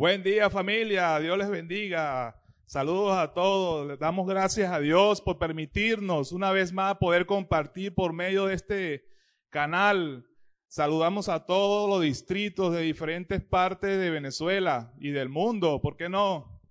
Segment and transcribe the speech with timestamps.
[0.00, 2.34] Buen día familia, Dios les bendiga.
[2.64, 3.86] Saludos a todos.
[3.86, 8.54] Les damos gracias a Dios por permitirnos una vez más poder compartir por medio de
[8.54, 9.04] este
[9.50, 10.24] canal.
[10.68, 16.08] Saludamos a todos los distritos de diferentes partes de Venezuela y del mundo, ¿por qué
[16.08, 16.62] no?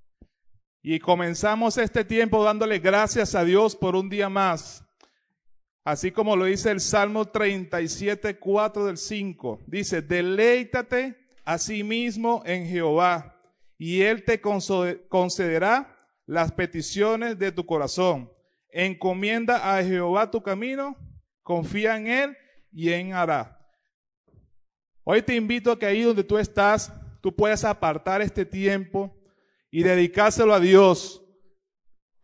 [0.81, 4.83] Y comenzamos este tiempo dándole gracias a Dios por un día más.
[5.83, 9.59] Así como lo dice el Salmo 37, 4 del 5.
[9.67, 11.28] Dice, deleítate
[11.83, 13.35] mismo en Jehová,
[13.77, 15.97] y Él te concederá
[16.27, 18.31] las peticiones de tu corazón.
[18.69, 20.95] Encomienda a Jehová tu camino,
[21.41, 22.37] confía en Él
[22.71, 23.57] y en hará.
[25.03, 29.17] Hoy te invito a que ahí donde tú estás, tú puedas apartar este tiempo
[29.71, 31.23] y dedicárselo a Dios.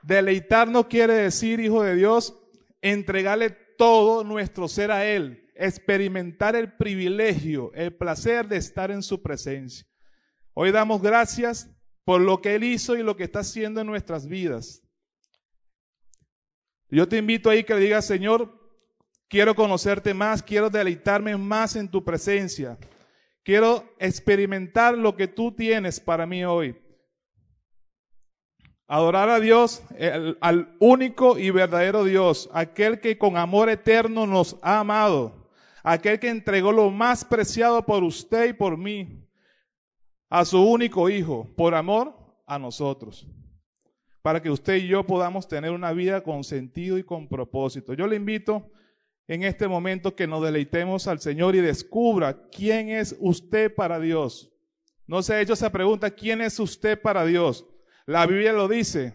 [0.04, 2.38] Deleitar no quiere decir, hijo de Dios,
[2.80, 9.22] entregarle todo nuestro ser a Él experimentar el privilegio, el placer de estar en su
[9.22, 9.88] presencia.
[10.54, 11.70] Hoy damos gracias
[12.04, 14.84] por lo que Él hizo y lo que está haciendo en nuestras vidas.
[16.90, 18.54] Yo te invito ahí que le digas, Señor,
[19.28, 22.78] quiero conocerte más, quiero deleitarme más en tu presencia.
[23.44, 26.78] Quiero experimentar lo que tú tienes para mí hoy.
[28.88, 29.84] Adorar a Dios,
[30.42, 35.45] al único y verdadero Dios, aquel que con amor eterno nos ha amado
[35.86, 39.24] aquel que entregó lo más preciado por usted y por mí,
[40.30, 42.16] a su único Hijo, por amor
[42.48, 43.28] a nosotros,
[44.24, 47.94] para que usted y yo podamos tener una vida con sentido y con propósito.
[47.94, 48.72] Yo le invito
[49.28, 54.52] en este momento que nos deleitemos al Señor y descubra quién es usted para Dios.
[55.06, 57.64] No se ha hecho esa pregunta, ¿quién es usted para Dios?
[58.08, 59.14] La Biblia lo dice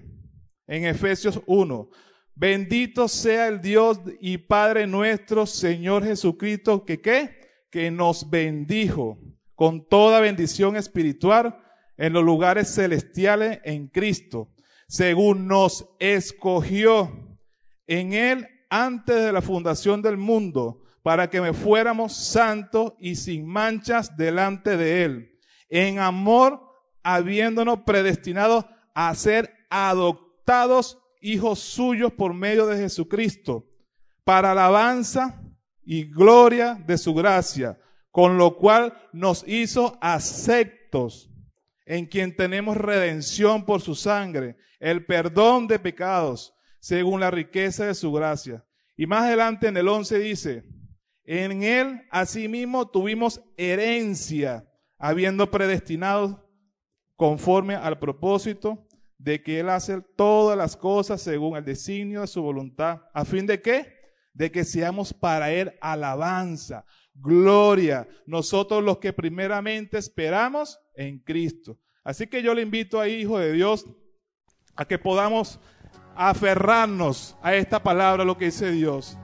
[0.69, 1.91] en Efesios 1.
[2.41, 7.39] Bendito sea el Dios y Padre nuestro, Señor Jesucristo, que qué?
[7.71, 9.19] Que nos bendijo
[9.55, 11.63] con toda bendición espiritual
[11.99, 14.49] en los lugares celestiales en Cristo,
[14.89, 17.39] según nos escogió
[17.87, 23.47] en Él antes de la fundación del mundo, para que me fuéramos santos y sin
[23.47, 26.63] manchas delante de Él, en amor,
[27.03, 28.65] habiéndonos predestinados
[28.95, 33.67] a ser adoptados hijos suyos por medio de Jesucristo,
[34.25, 35.43] para alabanza
[35.85, 37.79] y gloria de su gracia,
[38.11, 41.31] con lo cual nos hizo aceptos,
[41.87, 47.95] en quien tenemos redención por su sangre, el perdón de pecados, según la riqueza de
[47.95, 48.65] su gracia.
[48.97, 50.65] Y más adelante en el 11 dice,
[51.25, 54.67] en él asimismo tuvimos herencia,
[54.99, 56.49] habiendo predestinado
[57.17, 58.87] conforme al propósito
[59.23, 63.03] de que Él hace todas las cosas según el designio de su voluntad.
[63.13, 64.01] ¿A fin de qué?
[64.33, 71.79] De que seamos para Él alabanza, gloria, nosotros los que primeramente esperamos en Cristo.
[72.03, 73.85] Así que yo le invito a Hijo de Dios
[74.75, 75.61] a que podamos
[76.17, 79.19] aferrarnos a esta palabra, lo que dice Dios.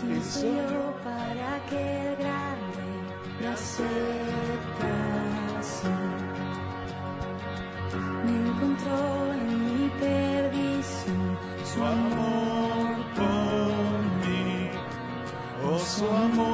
[0.00, 2.02] ¿Quién soy yo para que
[16.02, 16.51] su amor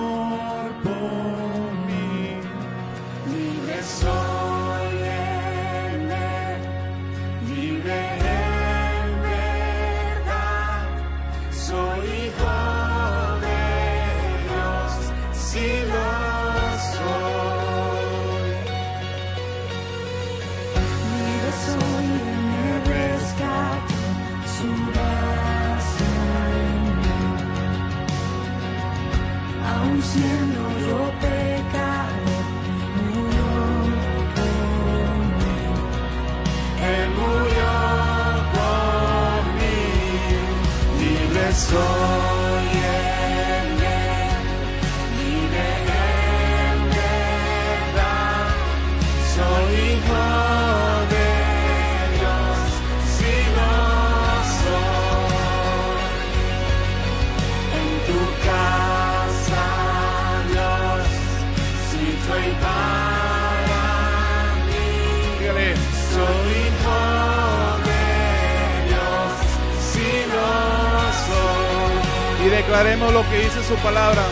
[72.79, 74.23] declaremos lo que dice su palabra.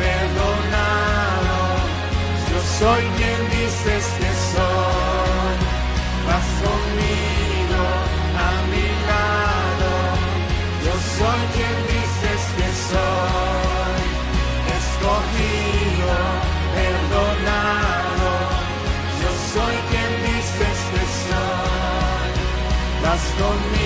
[0.00, 1.56] Perdonado,
[2.50, 5.56] yo soy quien dices que este soy.
[6.26, 7.84] Vas conmigo
[8.40, 9.92] a mi lado,
[10.86, 14.04] yo soy quien dices que este soy.
[14.80, 16.16] Escogido,
[16.78, 18.30] perdonado,
[19.20, 22.32] yo soy quien dices que este soy.
[23.02, 23.83] Vas conmigo.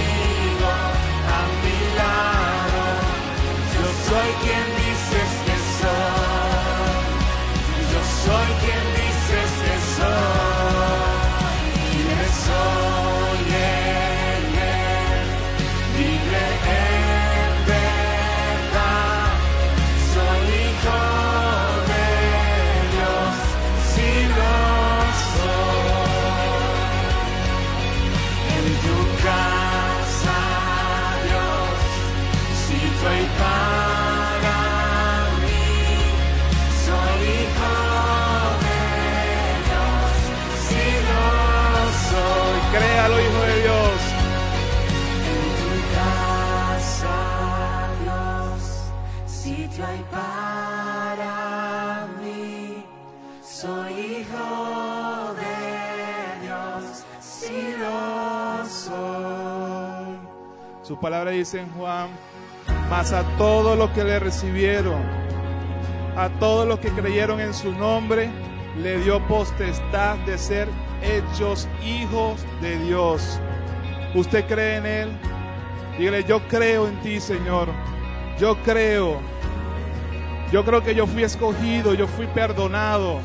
[61.00, 62.08] Palabra dice en Juan,
[62.90, 65.00] mas a todos los que le recibieron,
[66.16, 68.28] a todos los que creyeron en su nombre,
[68.82, 70.68] le dio potestad de ser
[71.00, 73.40] hechos hijos de Dios.
[74.14, 75.08] ¿Usted cree en Él?
[75.98, 77.68] Dígale, yo creo en ti, Señor.
[78.38, 79.20] Yo creo.
[80.50, 83.20] Yo creo que yo fui escogido, yo fui perdonado.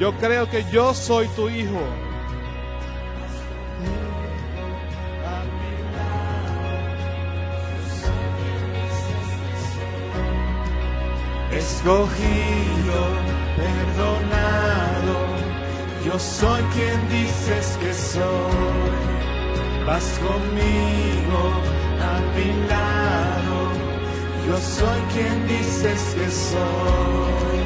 [0.00, 1.80] Yo creo que yo soy tu hijo.
[11.64, 13.00] Escogido,
[13.56, 15.16] perdonado,
[16.04, 19.02] yo soy quien dices que soy.
[19.86, 21.42] Vas conmigo
[22.10, 23.58] a mi lado,
[24.46, 27.62] yo soy quien dices que soy.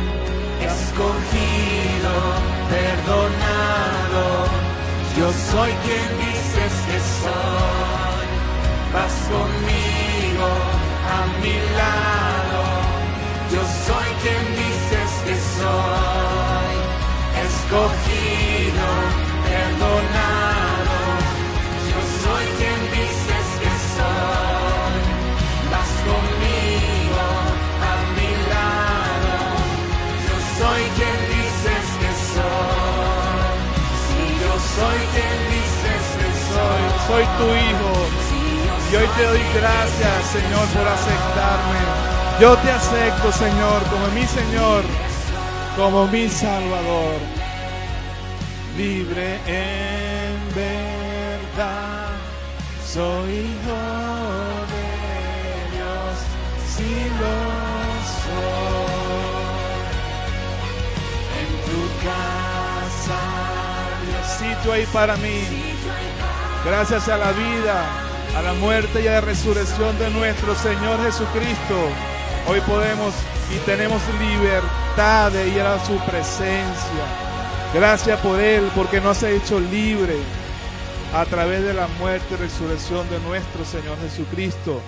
[0.72, 2.14] Escogido,
[2.74, 4.24] perdonado,
[5.18, 8.26] yo soy quien dices que soy.
[8.94, 10.50] Vas conmigo
[11.14, 12.27] a mi lado.
[17.68, 18.88] Escogido,
[19.44, 20.96] perdonado.
[21.90, 24.96] Yo soy quien dices que soy,
[25.72, 27.24] vas conmigo
[27.84, 29.34] a mi lado.
[30.24, 33.52] Yo soy quien dices que soy,
[34.04, 37.92] si yo soy quien dices que soy, Soy tu hijo.
[38.90, 41.80] Y hoy te doy gracias, Señor, por aceptarme.
[42.40, 44.82] Yo te acepto, Señor, como mi Señor,
[45.76, 47.37] como mi Salvador.
[48.78, 52.10] Libre en verdad,
[52.86, 53.80] soy hijo
[54.70, 54.86] de
[55.74, 56.14] Dios,
[56.64, 57.38] si lo
[58.22, 59.08] soy.
[61.40, 63.20] en tu casa,
[64.38, 65.40] Sitio ahí para mí.
[66.64, 67.84] Gracias a la vida,
[68.36, 71.90] a la muerte y a la resurrección de nuestro Señor Jesucristo,
[72.46, 73.12] hoy podemos
[73.52, 77.27] y tenemos libertad de ir a su presencia.
[77.74, 80.14] Gracias por Él, porque nos ha hecho libre
[81.12, 84.80] a través de la muerte y resurrección de nuestro Señor Jesucristo.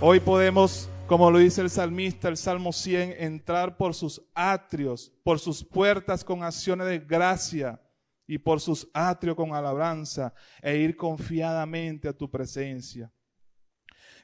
[0.00, 5.40] Hoy podemos, como lo dice el salmista, el Salmo 100, entrar por sus atrios, por
[5.40, 7.82] sus puertas con acciones de gracia
[8.24, 13.12] y por sus atrios con alabanza e ir confiadamente a tu presencia.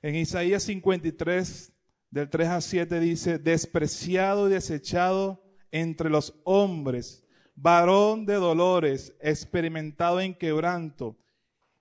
[0.02, 1.72] En Isaías 53,
[2.10, 5.42] del 3 a 7 dice, despreciado y desechado
[5.72, 7.26] entre los hombres,
[7.60, 11.16] varón de dolores, experimentado en quebranto,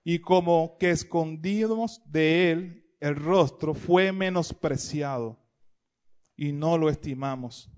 [0.04, 5.38] y como que escondimos de él el rostro, fue menospreciado
[6.36, 7.70] y no lo estimamos.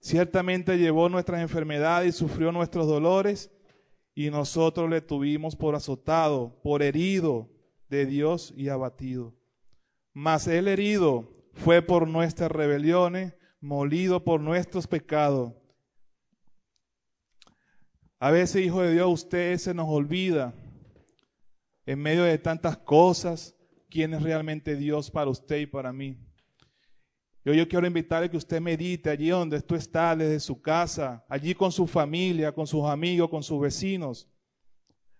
[0.00, 3.50] Ciertamente llevó nuestras enfermedades y sufrió nuestros dolores,
[4.14, 7.48] y nosotros le tuvimos por azotado, por herido
[7.88, 9.34] de Dios y abatido.
[10.12, 15.52] Mas el herido fue por nuestras rebeliones, molido por nuestros pecados.
[18.20, 20.52] A veces, hijo de Dios, usted se nos olvida
[21.86, 23.54] en medio de tantas cosas
[23.88, 26.18] quién es realmente Dios para usted y para mí.
[27.44, 31.54] Yo, yo quiero invitarle que usted medite allí donde tú estás, desde su casa, allí
[31.54, 34.28] con su familia, con sus amigos, con sus vecinos.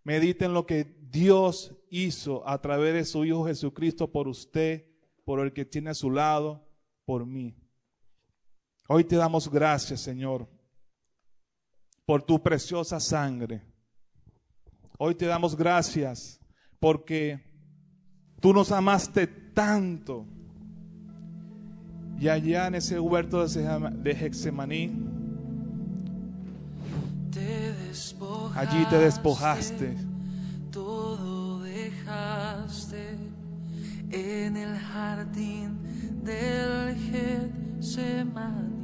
[0.03, 4.87] Medite en lo que Dios hizo a través de su Hijo Jesucristo por usted,
[5.25, 6.69] por el que tiene a su lado,
[7.05, 7.57] por mí.
[8.89, 10.49] Hoy te damos gracias, Señor,
[12.09, 13.61] por tu preciosa sangre.
[14.97, 16.41] Hoy te damos gracias
[16.81, 17.39] porque
[18.41, 20.25] tú nos amaste tanto.
[22.19, 24.91] Y allá en ese huerto de Hexemaní,
[28.55, 29.95] allí te despojaste
[30.71, 33.19] todo dejaste
[34.11, 35.79] en el jardín
[36.25, 38.79] del Getsemaní.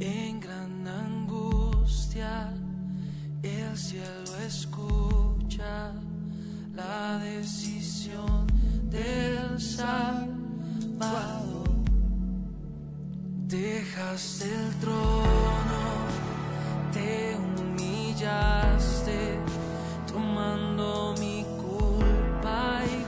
[0.00, 0.51] En gran
[2.12, 2.52] angustia
[3.42, 5.92] el cielo escucha
[6.74, 8.46] la decisión
[8.90, 10.32] del Salvador.
[13.46, 15.82] Dejaste el trono,
[16.92, 19.38] te humillaste,
[20.10, 23.04] tomando mi culpa y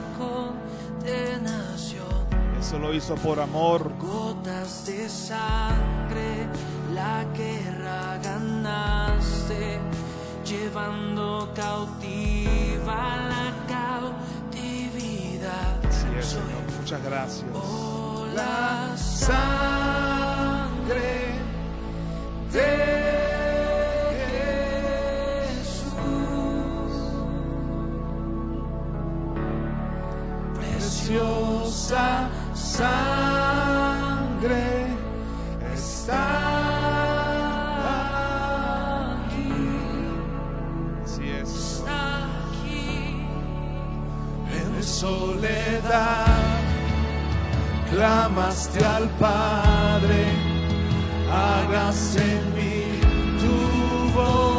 [0.99, 2.25] condenación.
[2.59, 3.91] Eso lo hizo por amor.
[3.99, 6.47] Gotas de sangre,
[6.95, 9.79] la guerra ganaste,
[10.45, 15.05] llevando cautiva la cautividad.
[15.85, 16.63] Así es, Señor.
[16.79, 17.45] Muchas gracias.
[17.53, 20.15] Oh, la sangre
[22.53, 22.69] de
[25.57, 25.95] Jesús.
[30.55, 33.24] preciosa sangre
[45.45, 46.25] soledad
[47.91, 50.25] clamaste al Padre,
[51.31, 52.99] hágase en mí
[53.39, 54.54] tu voluntad.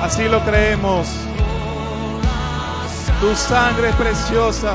[0.00, 1.08] Así lo creemos.
[3.20, 4.74] Tu sangre preciosa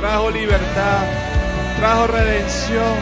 [0.00, 1.04] trajo libertad,
[1.78, 2.96] trajo redención.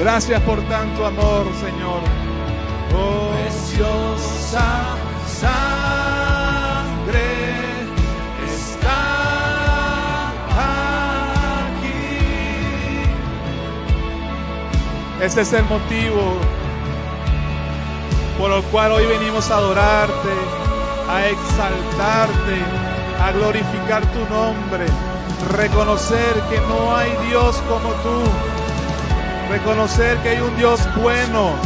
[0.00, 2.21] Gracias por tanto amor, Señor.
[5.42, 5.58] Sangre
[8.46, 8.98] está
[11.68, 12.00] aquí.
[15.20, 16.36] Ese es el motivo
[18.38, 20.34] por el cual hoy venimos a adorarte,
[21.08, 22.58] a exaltarte,
[23.20, 24.86] a glorificar tu nombre,
[25.56, 28.22] reconocer que no hay Dios como tú,
[29.50, 31.56] reconocer que hay un Dios bueno,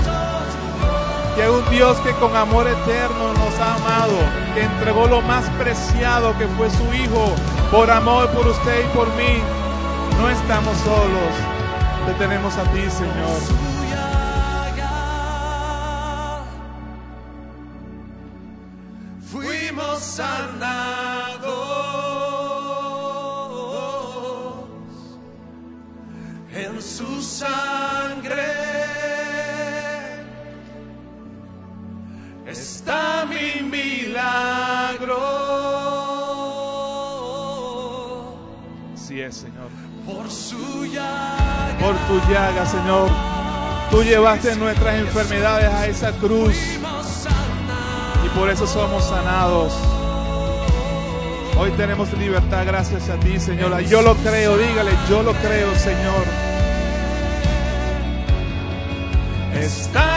[1.37, 4.17] que hay un Dios que con amor eterno nos ha amado,
[4.55, 7.35] que entregó lo más preciado que fue su Hijo,
[7.71, 9.43] por amor por usted y por mí.
[10.19, 11.35] No estamos solos,
[12.07, 13.76] te tenemos a ti, Señor.
[39.33, 39.69] Señor.
[40.07, 41.77] por su llaga.
[41.81, 43.11] Por tu llaga, Señor.
[43.91, 46.55] Tú llevaste nuestras enfermedades a esa cruz
[48.25, 49.73] y por eso somos sanados.
[51.59, 53.81] Hoy tenemos libertad gracias a ti, Señor.
[53.83, 56.25] Yo lo creo, dígale, yo lo creo, Señor.
[59.55, 60.16] Está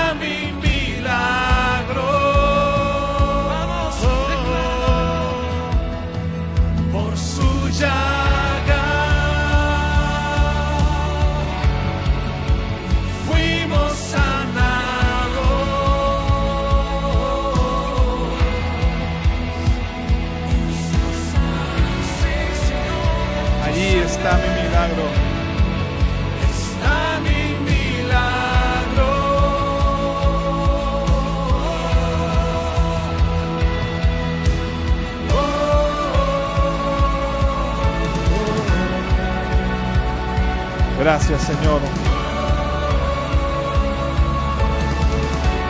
[41.09, 41.81] Gracias, Señor.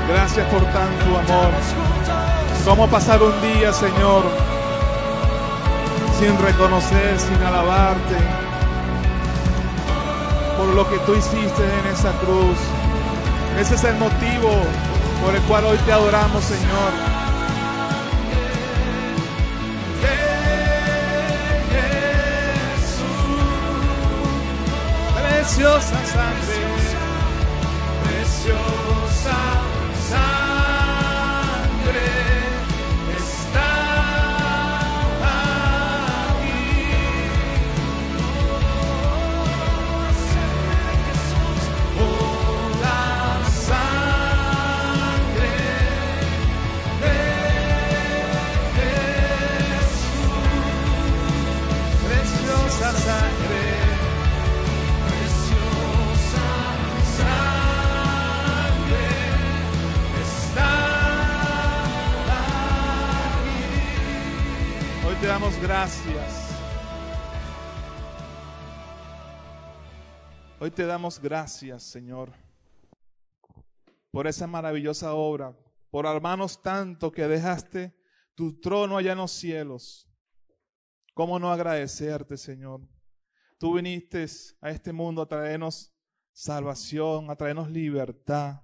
[0.10, 1.51] Gracias por tanto amor.
[2.65, 4.24] ¿Cómo pasar un día, Señor,
[6.19, 8.17] sin reconocer, sin alabarte
[10.58, 12.58] por lo que tú hiciste en esa cruz?
[13.62, 14.50] Ese es el motivo
[15.24, 17.18] por el cual hoy te adoramos, Señor.
[25.60, 26.96] Preciosa sangre,
[28.01, 29.39] preciosa
[30.08, 31.80] sangre
[65.62, 66.56] gracias.
[70.60, 72.34] Hoy te damos gracias, Señor,
[74.12, 75.58] por esa maravillosa obra,
[75.89, 77.96] por hermanos tanto que dejaste
[78.36, 80.10] tu trono allá en los cielos.
[81.13, 82.82] ¿Cómo no agradecerte, Señor?
[83.58, 84.25] Tú viniste
[84.62, 85.94] a este mundo a traernos
[86.32, 88.62] salvación, a traernos libertad.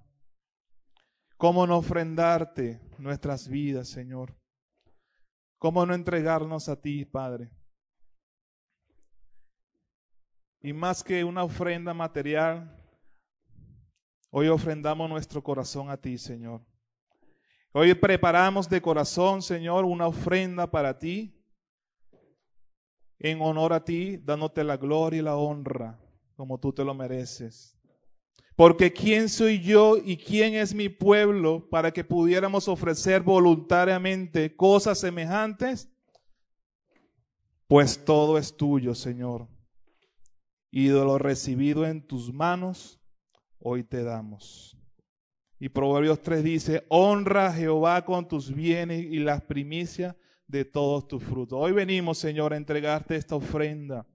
[1.36, 4.34] ¿Cómo no ofrendarte nuestras vidas, Señor?
[5.58, 7.50] ¿Cómo no entregarnos a ti, Padre?
[10.60, 12.76] Y más que una ofrenda material,
[14.30, 16.60] hoy ofrendamos nuestro corazón a ti, Señor.
[17.72, 21.32] Hoy preparamos de corazón, Señor, una ofrenda para ti,
[23.18, 25.98] en honor a ti, dándote la gloria y la honra
[26.36, 27.75] como tú te lo mereces.
[28.56, 34.98] Porque ¿quién soy yo y quién es mi pueblo para que pudiéramos ofrecer voluntariamente cosas
[34.98, 35.90] semejantes?
[37.68, 39.46] Pues todo es tuyo, Señor.
[40.70, 42.98] Y de lo recibido en tus manos,
[43.58, 44.78] hoy te damos.
[45.58, 50.16] Y Proverbios 3 dice, honra a Jehová con tus bienes y las primicias
[50.46, 51.58] de todos tus frutos.
[51.60, 54.06] Hoy venimos, Señor, a entregarte esta ofrenda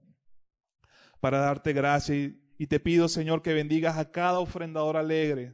[1.20, 5.52] para darte gracia y, y te pido, Señor, que bendigas a cada ofrendador alegre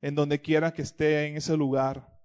[0.00, 2.16] en donde quiera que esté en ese lugar.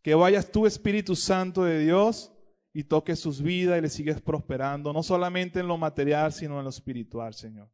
[0.00, 2.32] Que vayas tú, Espíritu Santo de Dios,
[2.72, 6.62] y toques sus vidas y les sigues prosperando, no solamente en lo material, sino en
[6.62, 7.68] lo espiritual, Señor.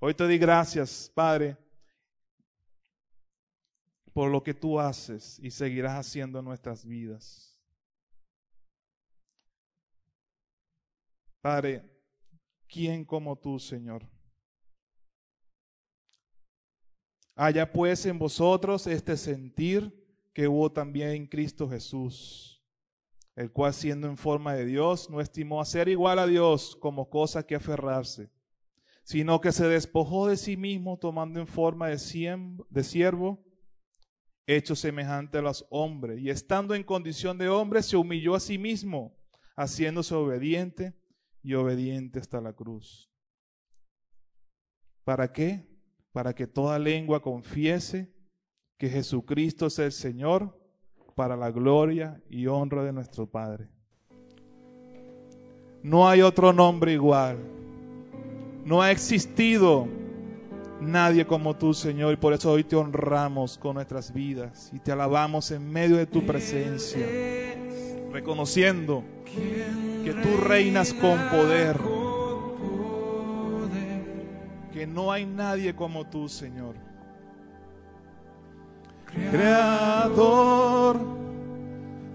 [0.00, 1.56] Hoy te doy gracias, Padre,
[4.12, 7.56] por lo que tú haces y seguirás haciendo en nuestras vidas.
[11.40, 11.88] Padre,
[12.66, 14.15] ¿quién como tú, Señor?
[17.38, 19.94] Haya pues en vosotros este sentir
[20.32, 22.64] que hubo también en Cristo Jesús,
[23.34, 27.10] el cual siendo en forma de Dios no estimó a ser igual a Dios como
[27.10, 28.30] cosa que aferrarse,
[29.04, 33.44] sino que se despojó de sí mismo tomando en forma de, de siervo,
[34.46, 38.56] hecho semejante a los hombres, y estando en condición de hombre se humilló a sí
[38.56, 39.14] mismo,
[39.56, 40.94] haciéndose obediente
[41.42, 43.10] y obediente hasta la cruz.
[45.04, 45.75] ¿Para qué?
[46.16, 48.10] Para que toda lengua confiese
[48.78, 50.58] que Jesucristo es el Señor
[51.14, 53.68] para la gloria y honra de nuestro Padre.
[55.82, 57.36] No hay otro nombre igual.
[58.64, 59.88] No ha existido
[60.80, 64.92] nadie como tú, Señor, y por eso hoy te honramos con nuestras vidas y te
[64.92, 67.06] alabamos en medio de tu presencia,
[68.10, 69.04] reconociendo
[70.02, 71.76] que tú reinas con poder,
[74.76, 76.74] que no hay nadie como tú, Señor.
[79.06, 81.00] Creador,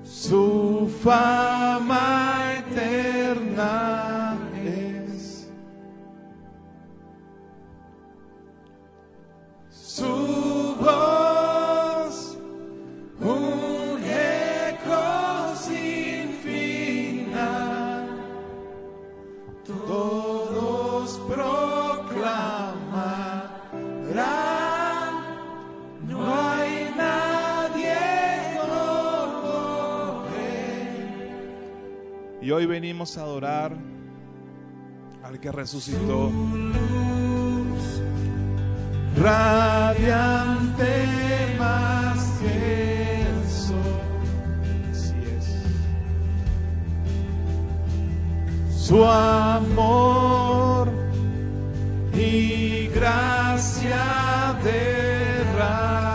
[0.03, 5.49] su fama eterna es.
[9.71, 11.20] Su voz,
[32.51, 33.77] Hoy venimos a adorar
[35.23, 36.31] al que resucitó.
[39.17, 41.05] Radiante
[41.57, 43.77] más que el sol.
[48.69, 50.89] Su amor
[52.13, 56.10] y gracia derramó.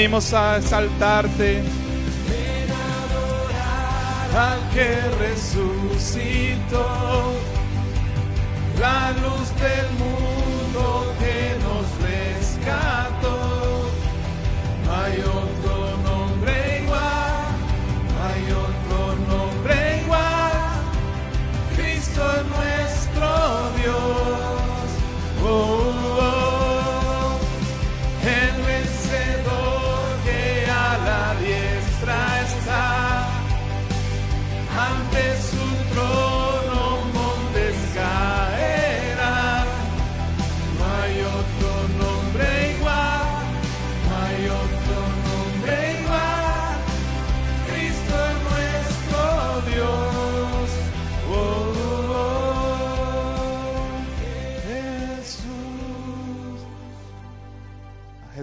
[0.00, 1.62] Venimos a exaltarte.
[4.34, 5.09] al que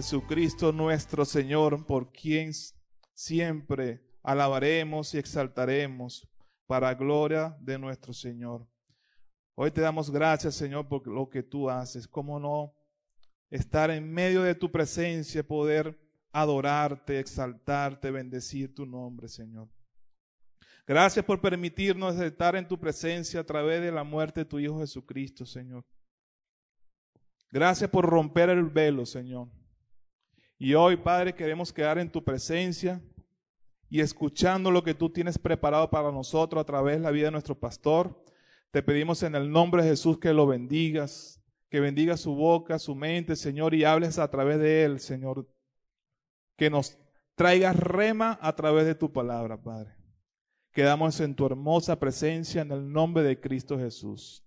[0.08, 2.52] Jesucristo nuestro Señor, por quien
[3.12, 6.26] siempre alabaremos y exaltaremos
[6.66, 8.66] para gloria de nuestro Señor.
[9.54, 12.08] Hoy te damos gracias, Señor, por lo que tú haces.
[12.08, 12.72] ¿Cómo no
[13.50, 16.00] estar en medio de tu presencia, poder
[16.32, 19.68] adorarte, exaltarte, bendecir tu nombre, Señor?
[20.86, 24.78] Gracias por permitirnos estar en tu presencia a través de la muerte de tu Hijo
[24.78, 25.84] Jesucristo, Señor.
[27.50, 29.57] Gracias por romper el velo, Señor.
[30.58, 33.00] Y hoy, Padre, queremos quedar en tu presencia
[33.88, 37.32] y escuchando lo que tú tienes preparado para nosotros a través de la vida de
[37.32, 38.24] nuestro pastor.
[38.72, 41.40] Te pedimos en el nombre de Jesús que lo bendigas,
[41.70, 45.48] que bendiga su boca, su mente, Señor, y hables a través de él, Señor.
[46.56, 46.98] Que nos
[47.36, 49.94] traigas rema a través de tu palabra, Padre.
[50.72, 54.44] Quedamos en tu hermosa presencia en el nombre de Cristo Jesús.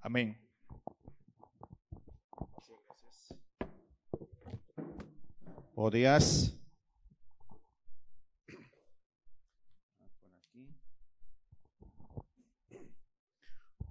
[0.00, 0.43] Amén.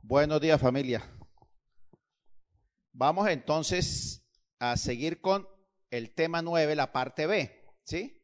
[0.01, 1.03] Buenos días familia.
[2.93, 4.25] Vamos entonces
[4.59, 5.45] a seguir con
[5.89, 8.17] el tema 9, la parte B, ¿sí?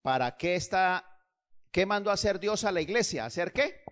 [0.00, 1.04] ¿Para qué está,
[1.70, 3.26] qué mandó a hacer Dios a la iglesia?
[3.26, 3.82] ¿Hacer qué?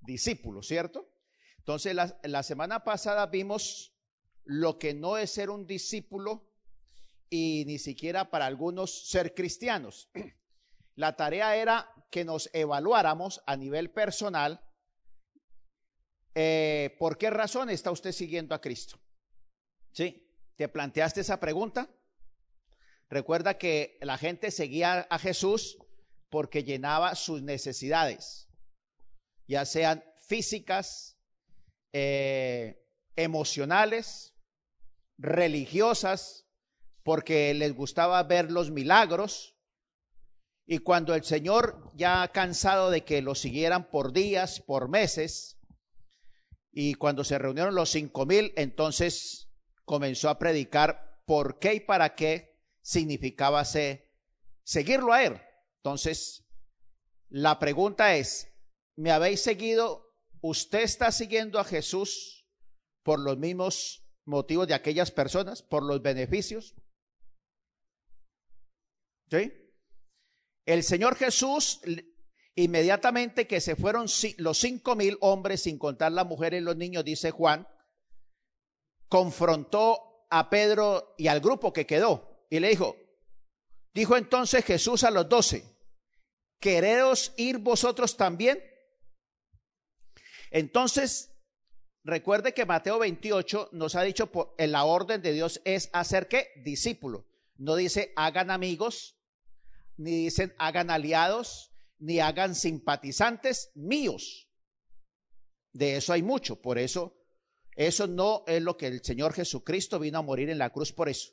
[0.00, 1.12] Discípulos, ¿cierto?
[1.58, 3.94] Entonces la, la semana pasada vimos
[4.44, 6.45] lo que no es ser un discípulo
[7.30, 10.08] y ni siquiera para algunos ser cristianos.
[10.94, 14.62] La tarea era que nos evaluáramos a nivel personal
[16.38, 18.98] eh, por qué razón está usted siguiendo a Cristo.
[19.92, 20.30] ¿Sí?
[20.54, 21.90] ¿Te planteaste esa pregunta?
[23.08, 25.78] Recuerda que la gente seguía a Jesús
[26.28, 28.48] porque llenaba sus necesidades,
[29.46, 31.16] ya sean físicas,
[31.92, 32.84] eh,
[33.14, 34.34] emocionales,
[35.18, 36.45] religiosas,
[37.06, 39.54] porque les gustaba ver los milagros.
[40.66, 45.56] Y cuando el Señor, ya cansado de que lo siguieran por días, por meses,
[46.72, 49.48] y cuando se reunieron los cinco mil, entonces
[49.84, 53.64] comenzó a predicar por qué y para qué significaba
[54.64, 55.40] seguirlo a Él.
[55.76, 56.44] Entonces,
[57.28, 58.52] la pregunta es,
[58.96, 60.12] ¿me habéis seguido?
[60.40, 62.48] ¿Usted está siguiendo a Jesús
[63.04, 66.74] por los mismos motivos de aquellas personas, por los beneficios?
[70.64, 71.80] El Señor Jesús,
[72.54, 74.06] inmediatamente que se fueron
[74.38, 77.66] los cinco mil hombres, sin contar las mujeres y los niños, dice Juan,
[79.08, 82.96] confrontó a Pedro y al grupo que quedó y le dijo,
[83.94, 85.64] dijo entonces Jesús a los doce,
[86.60, 88.62] ¿quereros ir vosotros también?
[90.50, 91.32] Entonces,
[92.04, 96.28] recuerde que Mateo 28 nos ha dicho, por, en la orden de Dios es hacer
[96.28, 96.50] qué?
[96.64, 97.26] Discípulo.
[97.58, 99.15] No dice hagan amigos,
[99.96, 104.48] ni dicen hagan aliados, ni hagan simpatizantes míos.
[105.72, 107.16] De eso hay mucho, por eso
[107.76, 111.10] eso no es lo que el Señor Jesucristo vino a morir en la cruz por
[111.10, 111.32] eso.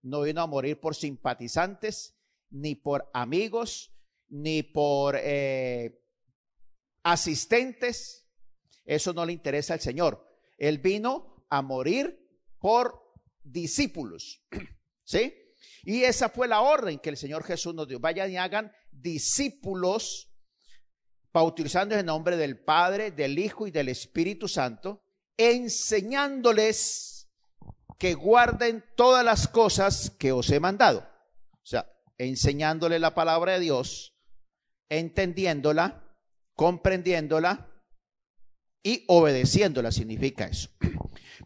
[0.00, 2.16] No vino a morir por simpatizantes,
[2.50, 3.92] ni por amigos,
[4.28, 6.00] ni por eh,
[7.02, 8.28] asistentes.
[8.84, 10.24] Eso no le interesa al Señor.
[10.56, 12.28] Él vino a morir
[12.60, 13.02] por
[13.42, 14.46] discípulos.
[15.04, 15.34] ¿Sí?
[15.82, 17.98] Y esa fue la orden que el Señor Jesús nos dio.
[17.98, 20.30] Vayan y hagan discípulos,
[21.32, 25.02] bautizando en nombre del Padre, del Hijo y del Espíritu Santo,
[25.36, 27.28] enseñándoles
[27.98, 31.08] que guarden todas las cosas que os he mandado.
[31.52, 34.14] O sea, enseñándole la palabra de Dios,
[34.88, 36.16] entendiéndola,
[36.54, 37.70] comprendiéndola
[38.82, 40.70] y obedeciéndola, significa eso.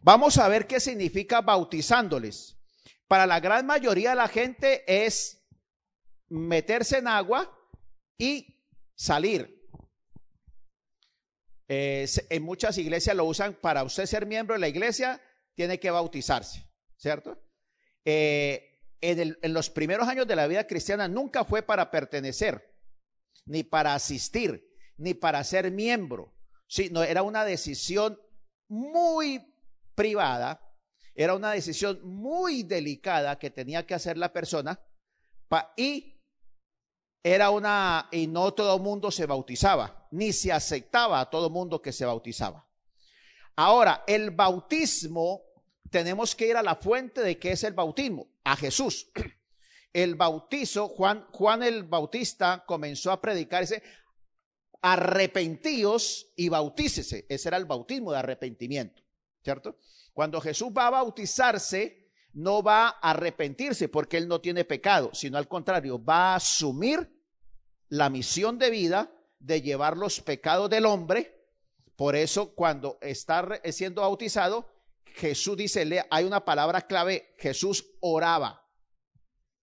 [0.03, 2.56] Vamos a ver qué significa bautizándoles.
[3.09, 5.47] Para la gran mayoría de la gente es
[6.29, 7.57] meterse en agua
[8.19, 8.61] y
[8.95, 9.57] salir.
[11.69, 15.21] Eh, en muchas iglesias lo usan para usted ser miembro de la iglesia,
[15.55, 16.65] tiene que bautizarse,
[16.97, 17.43] ¿cierto?
[18.05, 22.73] Eh, en, en los primeros años de la vida cristiana nunca fue para pertenecer,
[23.45, 24.65] ni para asistir,
[24.97, 26.35] ni para ser miembro.
[26.69, 28.19] Sí, no, era una decisión
[28.69, 29.55] muy
[29.95, 30.61] privada,
[31.17, 34.79] era una decisión muy delicada que tenía que hacer la persona
[35.49, 36.15] pa- y
[37.23, 41.93] era una, y no todo mundo se bautizaba, ni se aceptaba a todo mundo que
[41.93, 42.65] se bautizaba.
[43.57, 45.43] Ahora, el bautismo,
[45.91, 49.11] tenemos que ir a la fuente de qué es el bautismo, a Jesús.
[49.93, 53.83] El bautizo, Juan, Juan el Bautista comenzó a predicar ese,
[54.83, 57.25] arrepentíos y bautícese.
[57.31, 59.03] Ese era el bautismo de arrepentimiento,
[59.43, 59.79] ¿cierto?
[60.17, 65.37] Cuando Jesús va a bautizarse, no va a arrepentirse porque él no tiene pecado, sino
[65.37, 67.23] al contrario, va a asumir
[67.91, 71.51] la misión de vida de llevar los pecados del hombre.
[71.97, 74.67] Por eso, cuando está siendo bautizado,
[75.05, 78.67] Jesús dice, hay una palabra clave, Jesús oraba.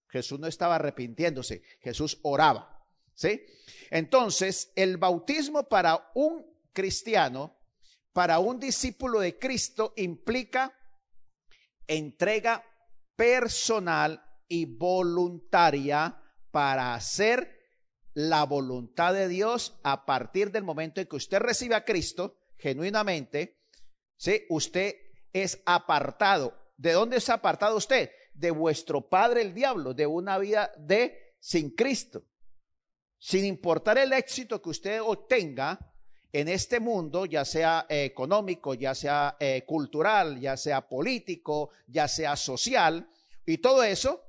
[0.08, 2.80] Jesús no estaba arrepintiéndose, Jesús oraba.
[3.16, 3.44] ¿Sí?
[3.90, 7.58] Entonces, el bautismo para un cristiano,
[8.14, 10.74] para un discípulo de Cristo, implica
[11.88, 12.64] entrega
[13.16, 16.22] personal y voluntaria
[16.52, 17.60] para hacer
[18.14, 23.64] la voluntad de Dios a partir del momento en que usted recibe a Cristo genuinamente,
[24.16, 24.46] ¿sí?
[24.50, 24.96] Usted
[25.34, 26.56] es apartado.
[26.78, 28.12] ¿De dónde es apartado usted?
[28.36, 32.24] De vuestro padre el diablo, de una vida de sin Cristo.
[33.18, 35.93] Sin importar el éxito que usted obtenga
[36.34, 42.08] en este mundo, ya sea eh, económico, ya sea eh, cultural, ya sea político, ya
[42.08, 43.08] sea social,
[43.46, 44.24] y todo eso,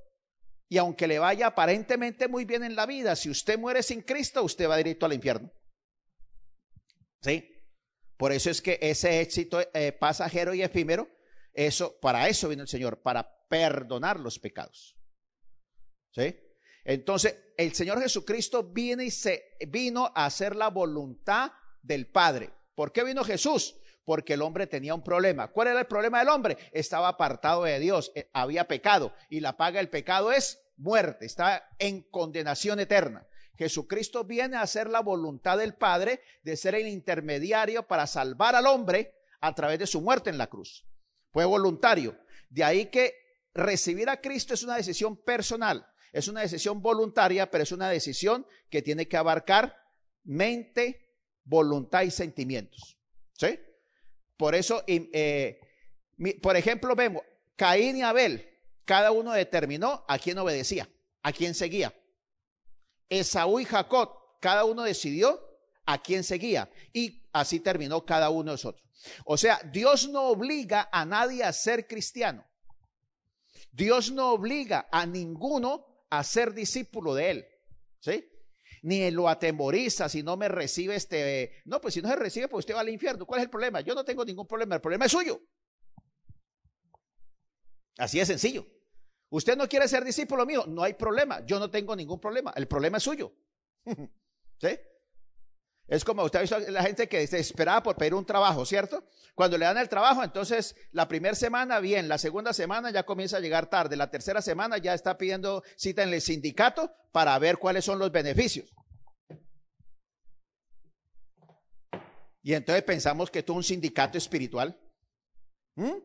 [0.68, 4.44] y aunque le vaya aparentemente muy bien en la vida, si usted muere sin Cristo,
[4.44, 5.50] usted va directo al infierno.
[7.22, 7.50] ¿Sí?
[8.18, 11.08] Por eso es que ese éxito eh, pasajero y efímero,
[11.54, 14.98] eso, para eso vino el Señor, para perdonar los pecados.
[16.12, 16.38] ¿Sí?
[16.84, 21.50] Entonces, el Señor Jesucristo vino y se vino a hacer la voluntad
[21.84, 22.50] del Padre.
[22.74, 23.76] ¿Por qué vino Jesús?
[24.04, 25.48] Porque el hombre tenía un problema.
[25.48, 26.58] ¿Cuál era el problema del hombre?
[26.72, 31.68] Estaba apartado de Dios, eh, había pecado y la paga del pecado es muerte, está
[31.78, 33.26] en condenación eterna.
[33.56, 38.66] Jesucristo viene a hacer la voluntad del Padre de ser el intermediario para salvar al
[38.66, 40.84] hombre a través de su muerte en la cruz.
[41.30, 42.18] Fue voluntario.
[42.48, 43.14] De ahí que
[43.52, 48.46] recibir a Cristo es una decisión personal, es una decisión voluntaria, pero es una decisión
[48.70, 49.76] que tiene que abarcar
[50.24, 51.03] mente,
[51.44, 52.98] voluntad y sentimientos.
[53.32, 53.58] ¿Sí?
[54.36, 55.60] Por eso, eh,
[56.42, 57.22] por ejemplo, vemos
[57.56, 58.48] Caín y Abel,
[58.84, 60.88] cada uno determinó a quién obedecía,
[61.22, 61.94] a quién seguía.
[63.08, 65.40] Esaú y Jacob, cada uno decidió
[65.86, 66.70] a quién seguía.
[66.92, 68.84] Y así terminó cada uno de nosotros.
[69.24, 72.44] O sea, Dios no obliga a nadie a ser cristiano.
[73.70, 77.46] Dios no obliga a ninguno a ser discípulo de él.
[78.00, 78.28] ¿Sí?
[78.84, 81.62] Ni lo atemoriza si no me recibe este.
[81.64, 83.24] No, pues si no se recibe, pues usted va al infierno.
[83.24, 83.80] ¿Cuál es el problema?
[83.80, 84.74] Yo no tengo ningún problema.
[84.74, 85.40] El problema es suyo.
[87.96, 88.66] Así de sencillo.
[89.30, 91.44] Usted no quiere ser discípulo mío, no hay problema.
[91.46, 92.52] Yo no tengo ningún problema.
[92.56, 93.34] El problema es suyo.
[94.60, 94.68] ¿Sí?
[95.86, 99.04] Es como usted ha visto la gente que se esperaba por pedir un trabajo, ¿cierto?
[99.34, 103.36] Cuando le dan el trabajo, entonces la primera semana bien, la segunda semana ya comienza
[103.36, 107.58] a llegar tarde, la tercera semana ya está pidiendo cita en el sindicato para ver
[107.58, 108.72] cuáles son los beneficios.
[112.42, 114.78] Y entonces pensamos que esto es un sindicato espiritual.
[115.76, 115.96] ¿Mm?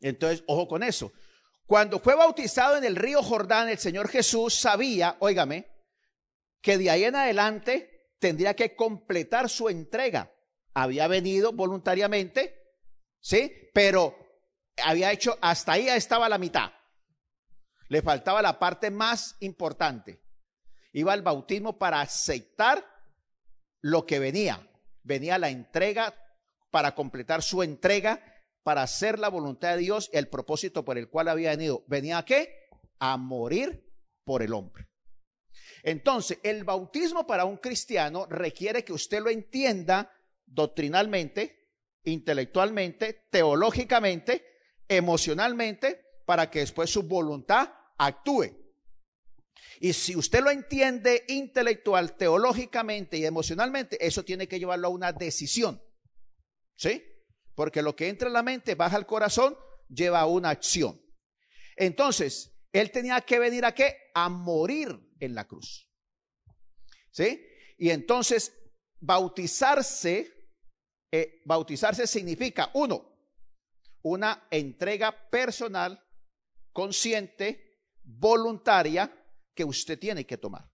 [0.00, 1.12] Entonces, ojo con eso.
[1.66, 5.66] Cuando fue bautizado en el río Jordán, el Señor Jesús sabía, óigame,
[6.60, 7.93] que de ahí en adelante
[8.24, 10.32] tendría que completar su entrega.
[10.72, 12.58] Había venido voluntariamente,
[13.20, 13.52] ¿sí?
[13.74, 14.16] Pero
[14.82, 16.72] había hecho, hasta ahí estaba la mitad.
[17.90, 20.22] Le faltaba la parte más importante.
[20.94, 22.82] Iba al bautismo para aceptar
[23.82, 24.70] lo que venía.
[25.02, 26.14] Venía la entrega
[26.70, 28.24] para completar su entrega,
[28.62, 31.84] para hacer la voluntad de Dios, el propósito por el cual había venido.
[31.88, 32.70] ¿Venía a qué?
[33.00, 33.86] A morir
[34.24, 34.88] por el hombre.
[35.84, 40.10] Entonces, el bautismo para un cristiano requiere que usted lo entienda
[40.46, 44.44] doctrinalmente, intelectualmente, teológicamente,
[44.88, 48.46] emocionalmente, para que después su voluntad actúe.
[49.78, 55.12] Y si usted lo entiende intelectual, teológicamente y emocionalmente, eso tiene que llevarlo a una
[55.12, 55.82] decisión.
[56.76, 57.04] ¿Sí?
[57.54, 59.54] Porque lo que entra en la mente, baja al corazón,
[59.90, 60.98] lleva a una acción.
[61.76, 63.98] Entonces, él tenía que venir a qué?
[64.14, 65.88] A morir en la cruz.
[67.10, 67.46] ¿Sí?
[67.78, 68.52] Y entonces,
[69.00, 70.32] bautizarse,
[71.12, 73.14] eh, bautizarse significa, uno,
[74.02, 76.02] una entrega personal,
[76.72, 79.12] consciente, voluntaria,
[79.54, 80.70] que usted tiene que tomar.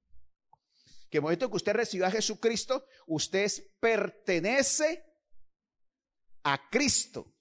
[1.10, 5.04] Que el momento que usted recibió a Jesucristo, usted pertenece
[6.44, 7.34] a Cristo.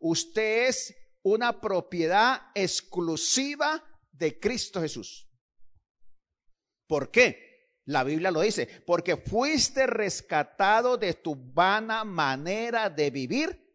[0.00, 5.28] Usted es una propiedad exclusiva de Cristo Jesús.
[6.86, 7.46] ¿Por qué?
[7.84, 13.74] La Biblia lo dice, porque fuiste rescatado de tu vana manera de vivir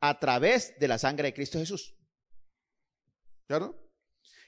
[0.00, 1.96] a través de la sangre de Cristo Jesús.
[3.48, 3.88] ¿Claro?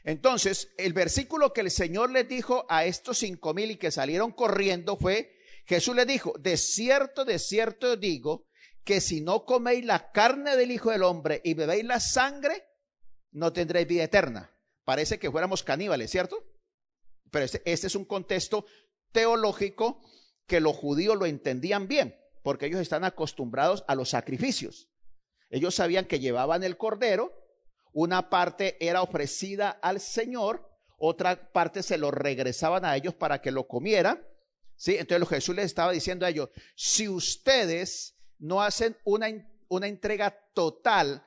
[0.04, 4.32] Entonces, el versículo que el Señor les dijo a estos cinco mil y que salieron
[4.32, 8.46] corriendo fue, Jesús les dijo, de cierto, de cierto digo,
[8.84, 12.64] que si no coméis la carne del Hijo del Hombre y bebéis la sangre,
[13.32, 14.56] no tendréis vida eterna.
[14.84, 16.49] Parece que fuéramos caníbales, ¿cierto?
[17.30, 18.66] Pero este, es un contexto
[19.12, 20.02] teológico
[20.46, 24.88] que los judíos lo entendían bien, porque ellos están acostumbrados a los sacrificios.
[25.48, 27.32] Ellos sabían que llevaban el cordero,
[27.92, 33.50] una parte era ofrecida al Señor, otra parte se lo regresaban a ellos para que
[33.50, 34.24] lo comieran.
[34.76, 34.96] ¿sí?
[34.96, 41.24] Entonces Jesús les estaba diciendo a ellos, si ustedes no hacen una entrega total,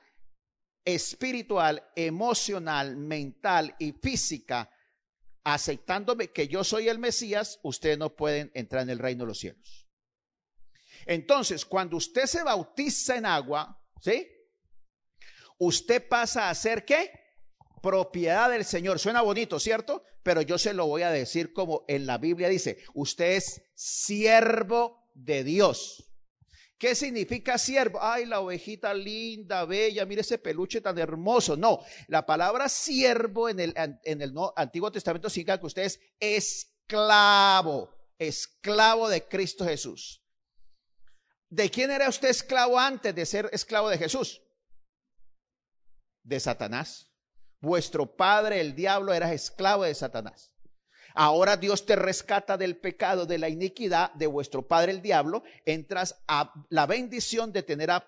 [0.84, 4.70] espiritual, emocional, mental y física,
[5.44, 9.38] aceptándome que yo soy el Mesías, ustedes no pueden entrar en el reino de los
[9.38, 9.86] cielos.
[11.06, 14.26] Entonces, cuando usted se bautiza en agua, ¿sí?
[15.58, 17.10] Usted pasa a ser qué?
[17.82, 18.98] Propiedad del Señor.
[18.98, 20.02] Suena bonito, ¿cierto?
[20.22, 25.10] Pero yo se lo voy a decir como en la Biblia dice, usted es siervo
[25.14, 26.13] de Dios.
[26.84, 27.98] ¿Qué significa siervo?
[28.02, 31.56] Ay, la ovejita linda, bella, mire ese peluche tan hermoso.
[31.56, 37.88] No, la palabra siervo en el, en el Antiguo Testamento significa que usted es esclavo,
[38.18, 40.22] esclavo de Cristo Jesús.
[41.48, 44.42] ¿De quién era usted esclavo antes de ser esclavo de Jesús?
[46.22, 47.10] De Satanás.
[47.60, 50.53] Vuestro padre, el diablo, era esclavo de Satanás.
[51.16, 55.44] Ahora Dios te rescata del pecado, de la iniquidad de vuestro padre el diablo.
[55.64, 58.04] Entras a la bendición de tener a,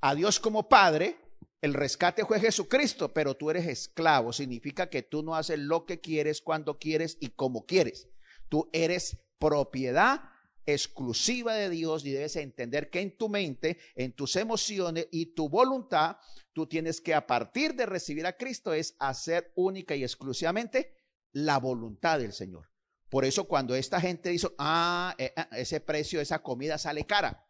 [0.00, 1.16] a, Dios como padre.
[1.60, 4.32] El rescate fue Jesucristo, pero tú eres esclavo.
[4.32, 8.08] Significa que tú no haces lo que quieres, cuando quieres y como quieres.
[8.48, 10.20] Tú eres propiedad
[10.64, 15.48] exclusiva de Dios y debes entender que en tu mente, en tus emociones y tu
[15.48, 16.18] voluntad,
[16.52, 21.01] tú tienes que a partir de recibir a Cristo es hacer única y exclusivamente
[21.32, 22.68] la voluntad del Señor.
[23.08, 27.46] Por eso cuando esta gente dice, ah, eh, ah, ese precio esa comida sale cara.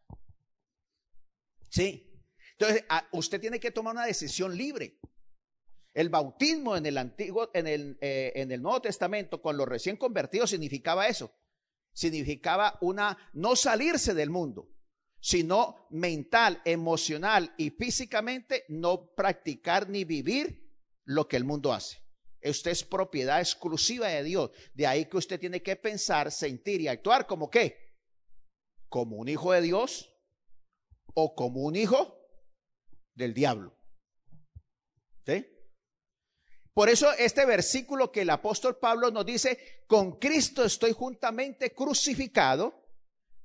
[1.69, 2.21] Sí.
[2.59, 4.99] Entonces, ah, usted tiene que tomar una decisión libre.
[5.95, 9.97] El bautismo en el antiguo, en el, eh, en el Nuevo Testamento con los recién
[9.97, 11.33] convertidos significaba eso.
[11.93, 14.69] Significaba una no salirse del mundo,
[15.21, 20.73] sino mental, emocional y físicamente no practicar ni vivir
[21.05, 22.03] lo que el mundo hace.
[22.45, 24.51] Usted es propiedad exclusiva de Dios.
[24.75, 27.97] De ahí que usted tiene que pensar, sentir y actuar como qué?
[28.89, 30.13] Como un hijo de Dios
[31.15, 32.19] o como un hijo
[33.15, 33.77] del diablo.
[35.25, 35.47] ¿Sí?
[36.75, 42.83] Por eso este versículo que el apóstol Pablo nos dice, con Cristo estoy juntamente crucificado,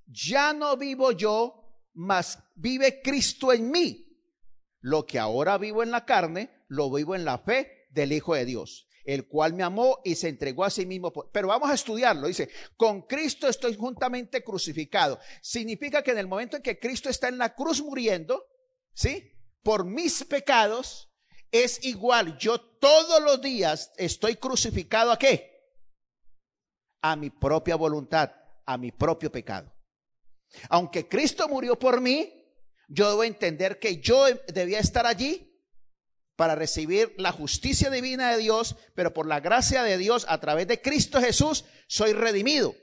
[0.05, 4.05] ya no vivo yo, mas vive Cristo en mí.
[4.79, 8.45] Lo que ahora vivo en la carne, lo vivo en la fe del Hijo de
[8.45, 11.11] Dios, el cual me amó y se entregó a sí mismo.
[11.31, 12.27] Pero vamos a estudiarlo.
[12.27, 15.17] Dice, con Cristo estoy juntamente crucificado.
[15.41, 18.45] Significa que en el momento en que Cristo está en la cruz muriendo,
[18.93, 19.31] ¿sí?
[19.63, 21.09] Por mis pecados,
[21.51, 22.37] es igual.
[22.37, 25.55] Yo todos los días estoy crucificado a qué?
[27.01, 28.33] A mi propia voluntad,
[28.65, 29.73] a mi propio pecado.
[30.67, 32.45] Aunque Cristo murió por mí,
[32.89, 35.56] yo debo entender que yo debía estar allí
[36.37, 40.67] para recibir la justicia divina de Dios, pero por la gracia de Dios a través
[40.67, 42.75] de Cristo Jesús soy redimido.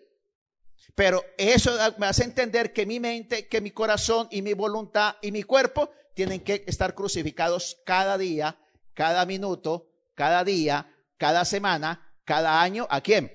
[0.96, 5.30] Pero eso me hace entender que mi mente, que mi corazón y mi voluntad y
[5.30, 8.58] mi cuerpo tienen que estar crucificados cada día,
[8.92, 12.88] cada minuto, cada día, cada semana, cada año.
[12.90, 13.32] ¿A quién?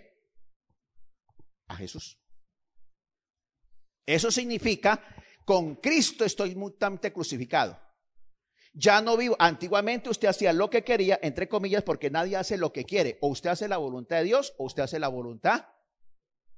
[1.68, 2.18] A Jesús.
[4.06, 5.02] Eso significa,
[5.46, 7.80] con Cristo estoy mutuamente crucificado.
[8.74, 9.36] Ya no vivo.
[9.40, 13.18] Antiguamente usted hacía lo que quería, entre comillas, porque nadie hace lo que quiere.
[13.22, 15.66] O usted hace la voluntad de Dios o usted hace la voluntad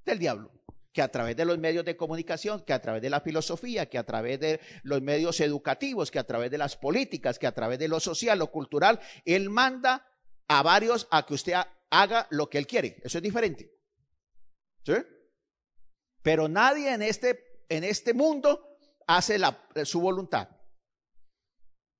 [0.05, 0.51] del diablo.
[0.93, 3.97] Que a través de los medios de comunicación, que a través de la filosofía, que
[3.97, 7.80] a través de los medios educativos, que a través de las políticas, que a través
[7.80, 10.05] de lo social o cultural, él manda
[10.49, 12.97] a varios a que usted ha- haga lo que él quiere.
[13.03, 13.72] Eso es diferente.
[14.86, 14.93] ¿Sí?
[16.22, 20.49] Pero nadie en este, en este mundo hace la, su voluntad.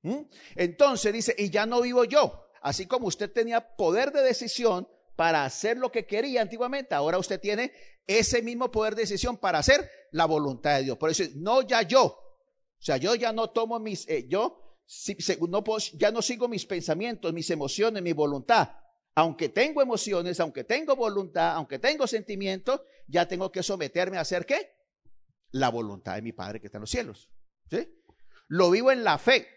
[0.04, 0.22] ¿Mm?
[0.56, 2.48] Entonces dice, y ya no vivo yo.
[2.62, 7.40] Así como usted tenía poder de decisión para hacer lo que quería antiguamente, ahora usted
[7.40, 7.72] tiene
[8.08, 10.98] ese mismo poder de decisión para hacer la voluntad de Dios.
[10.98, 12.04] Por eso, no ya yo.
[12.06, 15.16] O sea, yo ya no tomo mis, eh, yo si-
[15.48, 18.70] no puedo- ya no sigo mis pensamientos, mis emociones, mi voluntad.
[19.14, 24.46] Aunque tengo emociones, aunque tengo voluntad, aunque tengo sentimientos, ya tengo que someterme a hacer
[24.46, 24.72] qué?
[25.52, 27.30] La voluntad de mi Padre que está en los cielos.
[27.70, 27.88] ¿Sí?
[28.48, 29.48] Lo vivo en la fe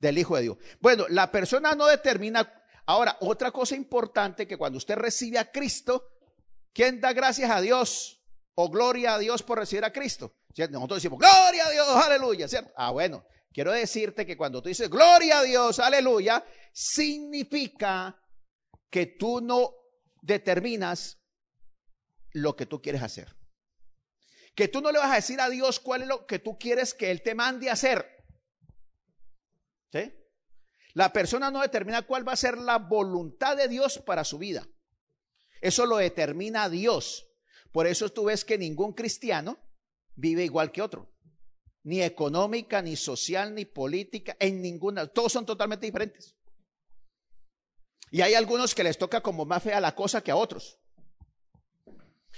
[0.00, 0.58] del Hijo de Dios.
[0.80, 2.52] Bueno, la persona no determina.
[2.86, 6.08] Ahora, otra cosa importante que cuando usted recibe a Cristo,
[6.72, 8.20] ¿quién da gracias a Dios
[8.54, 10.34] o gloria a Dios por recibir a Cristo?
[10.56, 12.72] Nosotros decimos, gloria a Dios, aleluya, ¿cierto?
[12.76, 18.20] Ah, bueno, quiero decirte que cuando tú dices, gloria a Dios, aleluya, significa
[18.90, 19.70] que tú no
[20.22, 21.18] determinas
[22.32, 23.36] lo que tú quieres hacer.
[24.54, 26.92] Que tú no le vas a decir a Dios cuál es lo que tú quieres
[26.94, 28.19] que Él te mande a hacer.
[29.92, 30.12] ¿Sí?
[30.94, 34.68] La persona no determina cuál va a ser la voluntad de Dios para su vida.
[35.60, 37.28] Eso lo determina Dios.
[37.72, 39.58] Por eso tú ves que ningún cristiano
[40.14, 41.12] vive igual que otro.
[41.82, 45.06] Ni económica, ni social, ni política, en ninguna.
[45.06, 46.36] Todos son totalmente diferentes.
[48.10, 50.78] Y hay algunos que les toca como más fea la cosa que a otros.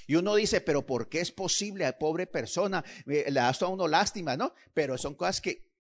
[0.07, 2.85] Y uno dice, pero ¿por qué es posible a pobre persona?
[3.07, 4.55] Eh, Le das a uno lástima, ¿no?
[4.75, 5.72] Pero son cosas que,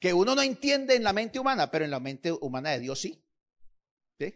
[0.00, 2.98] que uno no entiende en la mente humana, pero en la mente humana de Dios
[2.98, 3.22] sí.
[4.18, 4.34] ¿Sí?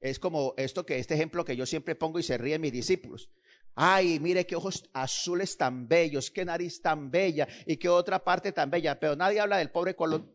[0.00, 3.30] Es como esto que este ejemplo que yo siempre pongo y se ríen mis discípulos.
[3.74, 8.52] Ay, mire qué ojos azules tan bellos, qué nariz tan bella y qué otra parte
[8.52, 10.30] tan bella, pero nadie habla del pobre Colón.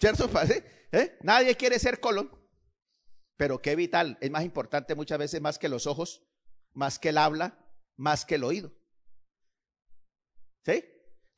[0.00, 0.30] ¿Cierto?
[0.92, 1.18] ¿Eh?
[1.22, 2.30] Nadie quiere ser Colón.
[3.36, 6.22] Pero qué vital, es más importante muchas veces más que los ojos,
[6.72, 7.58] más que el habla,
[7.96, 8.72] más que el oído.
[10.64, 10.84] ¿Sí?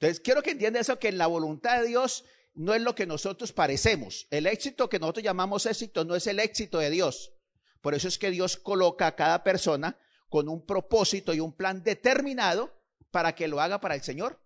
[0.00, 2.24] Entonces, quiero que entienda eso, que en la voluntad de Dios
[2.54, 4.28] no es lo que nosotros parecemos.
[4.30, 7.32] El éxito que nosotros llamamos éxito no es el éxito de Dios.
[7.80, 11.82] Por eso es que Dios coloca a cada persona con un propósito y un plan
[11.82, 12.72] determinado
[13.10, 14.40] para que lo haga para el Señor.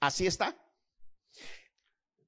[0.00, 0.60] Así está.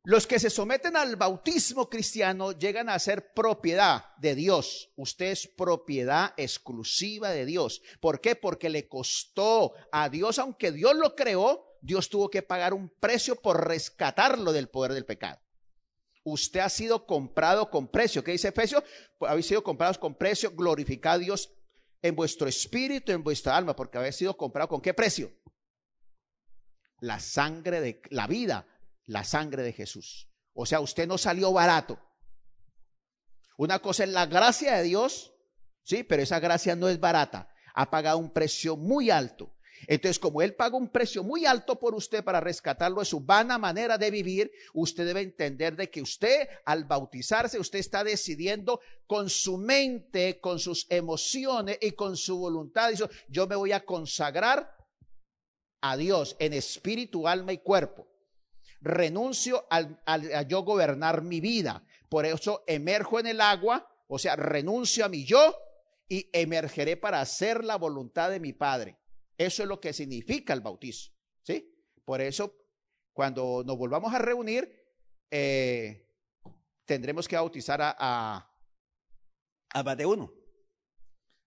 [0.04, 4.92] Los que se someten al bautismo cristiano llegan a ser propiedad de Dios.
[4.94, 7.82] Usted es propiedad exclusiva de Dios.
[8.00, 8.36] ¿Por qué?
[8.36, 13.36] Porque le costó a Dios, aunque Dios lo creó, Dios tuvo que pagar un precio
[13.36, 15.40] por rescatarlo del poder del pecado.
[16.24, 18.24] Usted ha sido comprado con precio.
[18.24, 18.82] ¿Qué dice Efesios?
[19.16, 20.50] Pues habéis sido comprados con precio.
[20.50, 21.54] Glorificad a Dios
[22.02, 25.32] en vuestro espíritu, en vuestra alma, porque habéis sido comprado con qué precio?
[26.98, 28.66] La sangre de la vida,
[29.04, 30.28] la sangre de Jesús.
[30.54, 32.00] O sea, usted no salió barato.
[33.58, 35.34] Una cosa es la gracia de Dios,
[35.84, 37.48] sí, pero esa gracia no es barata.
[37.76, 39.55] Ha pagado un precio muy alto.
[39.86, 43.58] Entonces, como Él paga un precio muy alto por usted para rescatarlo de su vana
[43.58, 49.28] manera de vivir, usted debe entender de que usted al bautizarse, usted está decidiendo con
[49.28, 52.90] su mente, con sus emociones y con su voluntad.
[52.90, 54.76] Dice, yo me voy a consagrar
[55.80, 58.08] a Dios en espíritu, alma y cuerpo.
[58.80, 61.84] Renuncio al, a yo gobernar mi vida.
[62.08, 65.56] Por eso emerjo en el agua, o sea, renuncio a mi yo
[66.08, 68.96] y emergeré para hacer la voluntad de mi Padre.
[69.38, 71.12] Eso es lo que significa el bautizo.
[71.42, 71.72] ¿Sí?
[72.04, 72.54] Por eso,
[73.12, 74.86] cuando nos volvamos a reunir,
[75.30, 76.08] eh,
[76.84, 78.50] tendremos que bautizar a,
[79.70, 80.32] a, más de uno.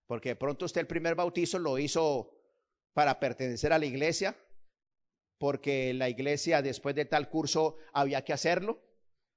[0.06, 2.36] Porque de pronto usted el primer bautizo lo hizo
[2.94, 4.38] para pertenecer a la iglesia,
[5.38, 8.84] porque la iglesia después de tal curso había que hacerlo,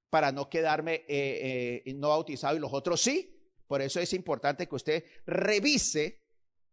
[0.09, 3.51] para no quedarme eh, eh, no bautizado y los otros sí.
[3.65, 6.21] Por eso es importante que usted revise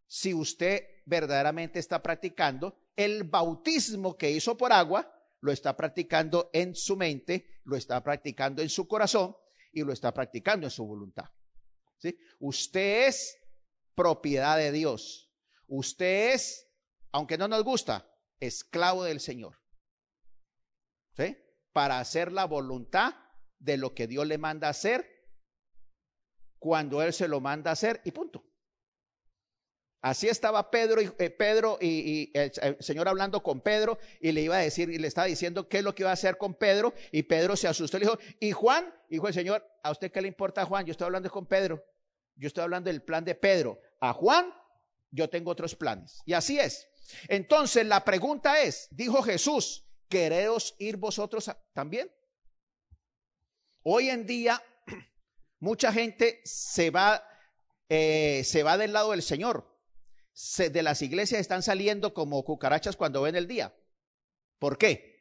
[0.05, 6.75] si usted verdaderamente está practicando el bautismo que hizo por agua, lo está practicando en
[6.75, 9.35] su mente, lo está practicando en su corazón
[9.71, 11.25] y lo está practicando en su voluntad.
[11.97, 12.17] ¿Sí?
[12.39, 13.37] Usted es
[13.95, 15.31] propiedad de Dios.
[15.67, 16.67] Usted es,
[17.11, 18.07] aunque no nos gusta,
[18.39, 19.57] esclavo del Señor.
[21.15, 21.37] ¿Sí?
[21.73, 23.13] Para hacer la voluntad
[23.59, 25.07] de lo que Dios le manda hacer
[26.59, 28.50] cuando Él se lo manda hacer y punto.
[30.01, 34.41] Así estaba Pedro y, eh, Pedro y, y el, Señor hablando con Pedro y le
[34.41, 36.55] iba a decir y le estaba diciendo qué es lo que iba a hacer con
[36.55, 38.91] Pedro y Pedro se asustó y le dijo, ¿y Juan?
[39.09, 40.85] Dijo el Señor, ¿a usted qué le importa Juan?
[40.87, 41.85] Yo estoy hablando con Pedro.
[42.35, 43.79] Yo estoy hablando del plan de Pedro.
[43.99, 44.51] A Juan
[45.11, 46.23] yo tengo otros planes.
[46.25, 46.89] Y así es.
[47.27, 52.11] Entonces la pregunta es, dijo Jesús, ¿queréis ir vosotros también?
[53.83, 54.63] Hoy en día
[55.59, 57.23] mucha gente se va,
[57.87, 59.70] eh, se va del lado del Señor.
[60.55, 63.75] De las iglesias están saliendo como cucarachas cuando ven el día.
[64.59, 65.19] ¿Por qué?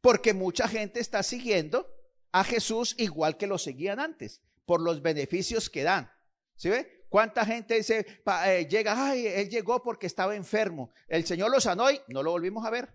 [0.00, 1.88] Porque mucha gente está siguiendo
[2.32, 6.10] a Jesús igual que lo seguían antes, por los beneficios que dan.
[6.56, 7.06] ¿Sí ve?
[7.08, 8.06] ¿Cuánta gente dice,
[8.46, 10.92] eh, llega, ay, él llegó porque estaba enfermo?
[11.08, 12.88] El Señor lo sanó y no lo volvimos a ver.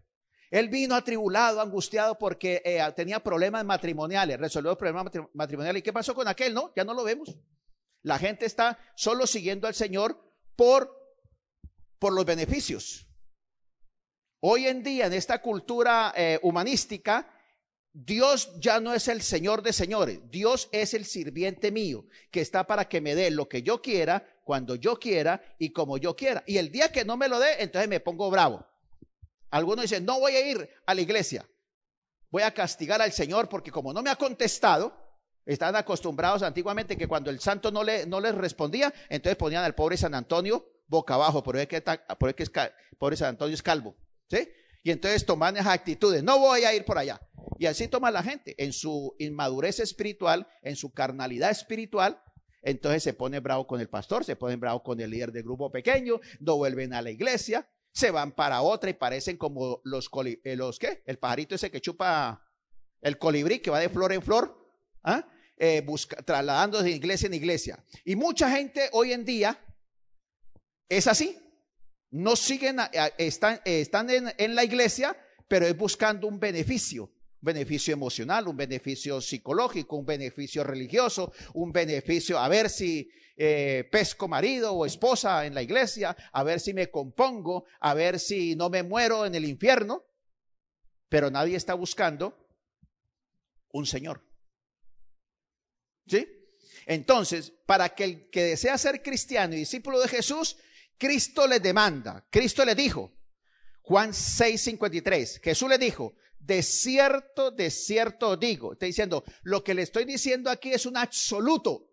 [0.50, 5.82] Él vino atribulado, angustiado porque eh, tenía problemas matrimoniales, resolvió problemas matri- matrimoniales.
[5.82, 6.54] ¿Y qué pasó con aquel?
[6.54, 7.38] No, ya no lo vemos.
[8.02, 10.20] La gente está solo siguiendo al Señor
[10.56, 10.97] por,
[12.00, 13.08] por los beneficios.
[14.40, 17.28] Hoy en día, en esta cultura eh, humanística,
[17.92, 22.68] Dios ya no es el Señor de señores, Dios es el sirviente mío, que está
[22.68, 26.44] para que me dé lo que yo quiera, cuando yo quiera y como yo quiera.
[26.46, 28.64] Y el día que no me lo dé, entonces me pongo bravo.
[29.50, 31.48] Algunos dicen, no voy a ir a la iglesia,
[32.30, 34.96] voy a castigar al Señor porque como no me ha contestado,
[35.44, 39.74] están acostumbrados antiguamente que cuando el santo no, le, no les respondía, entonces ponían al
[39.74, 42.52] pobre San Antonio boca abajo, por eso que, por eso que es,
[42.98, 43.96] pobre San Antonio es calvo.
[44.30, 44.50] ¿sí?
[44.84, 47.20] Y entonces toman esas actitudes, no voy a ir por allá.
[47.60, 52.22] Y así toma la gente, en su inmadurez espiritual, en su carnalidad espiritual,
[52.62, 55.72] entonces se pone bravo con el pastor, se pone bravo con el líder del grupo
[55.72, 60.40] pequeño, no vuelven a la iglesia, se van para otra y parecen como los, coli-
[60.44, 61.02] eh, los ¿qué?
[61.06, 62.44] El pajarito ese que chupa
[63.02, 64.58] el colibrí que va de flor en flor,
[65.04, 65.26] ¿ah?
[65.58, 67.84] Eh, busca- trasladándose de iglesia en iglesia.
[68.06, 69.60] Y mucha gente hoy en día
[70.90, 71.38] es así.
[72.10, 72.78] No siguen,
[73.18, 75.16] están, están en, en la iglesia,
[75.48, 77.04] pero es buscando un beneficio.
[77.04, 83.10] Un beneficio emocional, un beneficio psicológico, un beneficio religioso, un beneficio a ver si
[83.40, 88.20] eh, pesco marido o esposa en la iglesia, a ver si me compongo, a ver
[88.20, 90.04] si no me muero en el infierno.
[91.10, 92.36] Pero nadie está buscando
[93.72, 94.26] un Señor.
[96.08, 96.28] ¿Sí?
[96.88, 100.58] Entonces, para que el que desea ser cristiano y discípulo de Jesús,
[100.98, 103.14] Cristo le demanda, Cristo le dijo,
[103.82, 109.82] Juan 6:53, Jesús le dijo, de cierto, de cierto digo, está diciendo, lo que le
[109.82, 111.92] estoy diciendo aquí es un absoluto.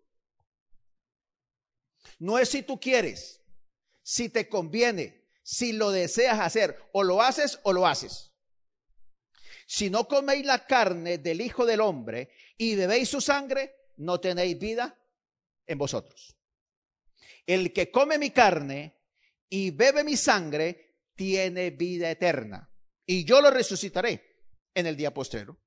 [2.18, 3.42] No es si tú quieres,
[4.02, 8.32] si te conviene, si lo deseas hacer, o lo haces o lo haces.
[9.66, 14.58] Si no coméis la carne del Hijo del Hombre y bebéis su sangre, no tenéis
[14.58, 14.98] vida
[15.66, 16.36] en vosotros.
[17.46, 18.93] El que come mi carne
[19.54, 22.68] y bebe mi sangre, tiene vida eterna.
[23.06, 24.42] Y yo lo resucitaré
[24.74, 25.60] en el día postrero.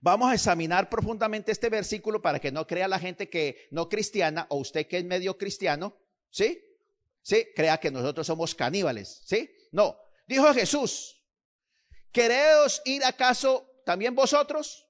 [0.00, 4.46] Vamos a examinar profundamente este versículo para que no crea la gente que no cristiana
[4.48, 5.98] o usted que es medio cristiano,
[6.30, 6.64] ¿sí?
[7.20, 7.46] ¿Sí?
[7.54, 9.50] Crea que nosotros somos caníbales, ¿sí?
[9.72, 9.98] No.
[10.26, 11.22] Dijo Jesús,
[12.10, 14.88] ¿queréis ir acaso también vosotros?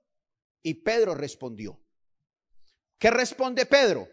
[0.62, 1.83] Y Pedro respondió.
[2.97, 4.09] ¿Qué responde Pedro?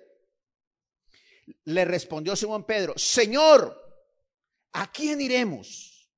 [1.66, 3.78] Le respondió Simón Pedro, Señor,
[4.74, 6.10] ¿a quién iremos?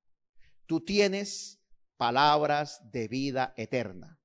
[0.66, 1.60] Tú tienes
[1.98, 4.20] palabras de vida eterna.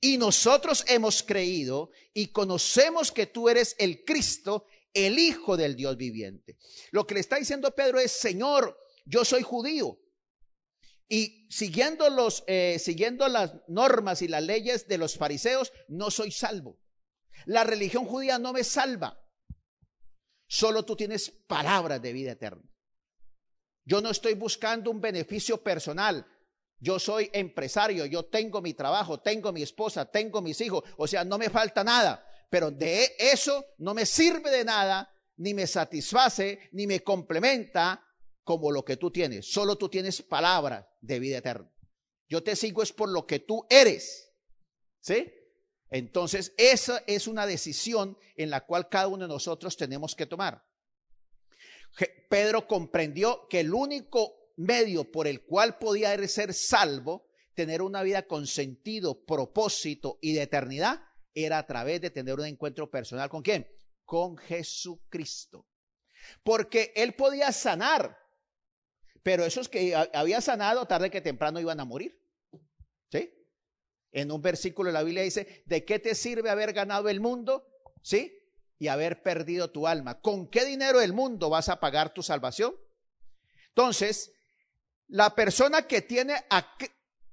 [0.00, 5.96] Y nosotros hemos creído y conocemos que tú eres el Cristo, el Hijo del Dios
[5.96, 6.58] viviente.
[6.90, 9.98] Lo que le está diciendo Pedro es, Señor, yo soy judío.
[11.08, 16.32] Y siguiendo, los, eh, siguiendo las normas y las leyes de los fariseos, no soy
[16.32, 16.80] salvo.
[17.44, 19.21] La religión judía no me salva.
[20.52, 22.62] Solo tú tienes palabras de vida eterna.
[23.86, 26.26] Yo no estoy buscando un beneficio personal.
[26.78, 31.24] Yo soy empresario, yo tengo mi trabajo, tengo mi esposa, tengo mis hijos, o sea,
[31.24, 36.68] no me falta nada, pero de eso no me sirve de nada, ni me satisface,
[36.72, 38.06] ni me complementa
[38.44, 39.50] como lo que tú tienes.
[39.50, 41.72] Solo tú tienes palabra de vida eterna.
[42.28, 44.34] Yo te sigo es por lo que tú eres.
[45.00, 45.32] ¿Sí?
[45.92, 50.64] Entonces, esa es una decisión en la cual cada uno de nosotros tenemos que tomar.
[52.30, 58.26] Pedro comprendió que el único medio por el cual podía ser salvo, tener una vida
[58.26, 61.02] con sentido, propósito y de eternidad,
[61.34, 63.68] era a través de tener un encuentro personal con quién?
[64.06, 65.66] Con Jesucristo.
[66.42, 68.16] Porque él podía sanar,
[69.22, 72.21] pero esos que había sanado tarde que temprano iban a morir.
[74.12, 77.66] En un versículo de la Biblia dice, ¿de qué te sirve haber ganado el mundo?
[78.02, 78.38] ¿Sí?
[78.78, 80.20] Y haber perdido tu alma.
[80.20, 82.74] ¿Con qué dinero del mundo vas a pagar tu salvación?
[83.68, 84.32] Entonces,
[85.08, 86.34] la persona que tiene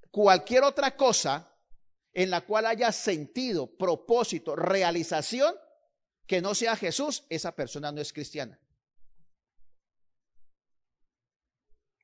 [0.09, 1.53] cualquier otra cosa
[2.13, 5.53] en la cual haya sentido, propósito, realización,
[6.25, 8.59] que no sea Jesús, esa persona no es cristiana.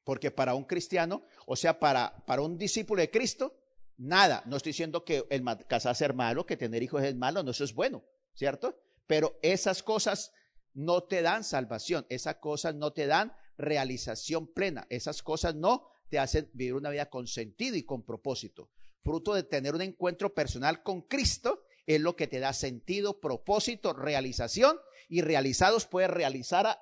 [0.03, 3.64] Porque para un cristiano, o sea, para, para un discípulo de Cristo,
[3.97, 4.43] nada.
[4.45, 7.63] No estoy diciendo que el casarse es malo, que tener hijos es malo, no, eso
[7.63, 8.77] es bueno, ¿cierto?
[9.07, 10.31] Pero esas cosas
[10.73, 14.85] no te dan salvación, esas cosas no te dan realización plena.
[14.89, 18.69] Esas cosas no te hacen vivir una vida con sentido y con propósito.
[19.01, 23.93] Fruto de tener un encuentro personal con Cristo es lo que te da sentido, propósito,
[23.93, 24.77] realización
[25.07, 26.79] y realizados puedes realizar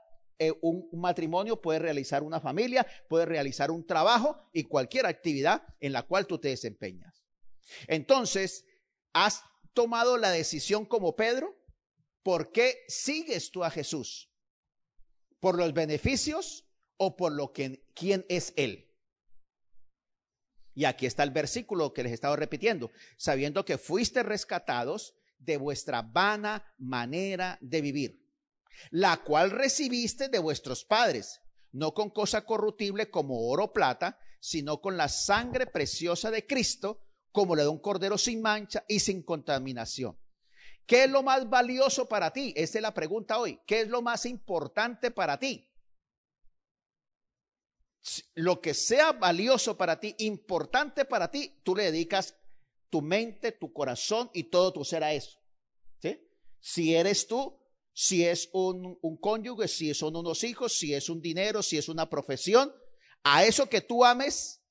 [0.47, 5.93] eh, un, matrimonio, puedes realizar una familia, puedes realizar un trabajo y cualquier actividad en
[5.93, 7.23] la cual tú te desempeñas.
[7.87, 8.65] Entonces,
[9.13, 11.55] ¿has tomado la decisión como Pedro?
[12.23, 14.31] ¿Por qué sigues tú a Jesús?
[15.39, 16.65] ¿Por los beneficios
[16.97, 18.89] o por lo que quién es él?
[20.75, 25.57] Y aquí está el versículo que les he estado repitiendo, sabiendo que fuiste rescatados de
[25.57, 28.22] vuestra vana manera de vivir,
[28.91, 34.82] la cual recibiste de vuestros padres, no con cosa corruptible como oro o plata, sino
[34.82, 37.01] con la sangre preciosa de Cristo,
[37.32, 40.17] como la de un cordero sin mancha y sin contaminación.
[40.86, 42.53] ¿Qué es lo más valioso para ti?
[42.55, 43.59] Esa es la pregunta hoy.
[43.65, 45.69] ¿Qué es lo más importante para ti?
[48.36, 52.36] Lo que sea valioso para ti, importante para ti, tú le dedicas
[52.89, 55.39] tu mente, tu corazón y todo tu ser a eso.
[56.59, 57.59] Si eres tú,
[57.93, 62.09] si es un, cónyuge, si son unos hijos, si es un dinero, si es una
[62.09, 62.73] profesión,
[63.23, 64.63] a eso que tú ames,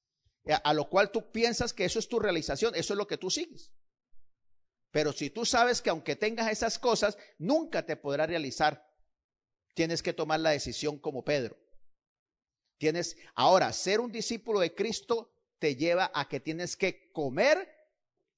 [0.64, 3.30] a lo cual tú piensas que eso es tu realización, eso es lo que tú
[3.30, 3.72] sigues.
[4.90, 8.86] Pero si tú sabes que aunque tengas esas cosas, nunca te podrá realizar,
[9.74, 11.56] tienes que tomar la decisión como Pedro.
[12.78, 17.72] Tienes, ahora, ser un discípulo de Cristo te lleva a que tienes que comer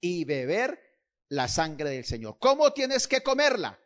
[0.00, 0.78] y beber
[1.28, 2.36] la sangre del Señor.
[2.38, 3.80] ¿Cómo tienes que comerla?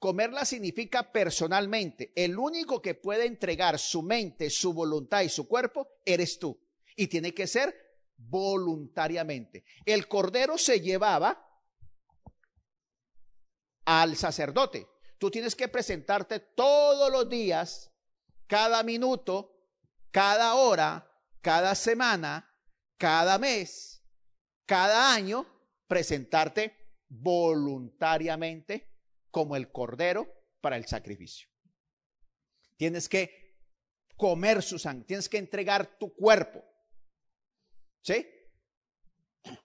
[0.00, 2.10] Comerla significa personalmente.
[2.16, 6.58] El único que puede entregar su mente, su voluntad y su cuerpo eres tú.
[6.96, 7.74] Y tiene que ser
[8.16, 9.62] voluntariamente.
[9.84, 11.46] El cordero se llevaba
[13.84, 14.88] al sacerdote.
[15.18, 17.92] Tú tienes que presentarte todos los días,
[18.46, 19.68] cada minuto,
[20.10, 22.50] cada hora, cada semana,
[22.96, 24.02] cada mes,
[24.64, 25.46] cada año,
[25.86, 26.74] presentarte
[27.06, 28.89] voluntariamente
[29.30, 30.26] como el cordero
[30.60, 31.48] para el sacrificio.
[32.76, 33.58] Tienes que
[34.16, 36.64] comer su sangre, tienes que entregar tu cuerpo.
[38.02, 38.26] ¿Sí?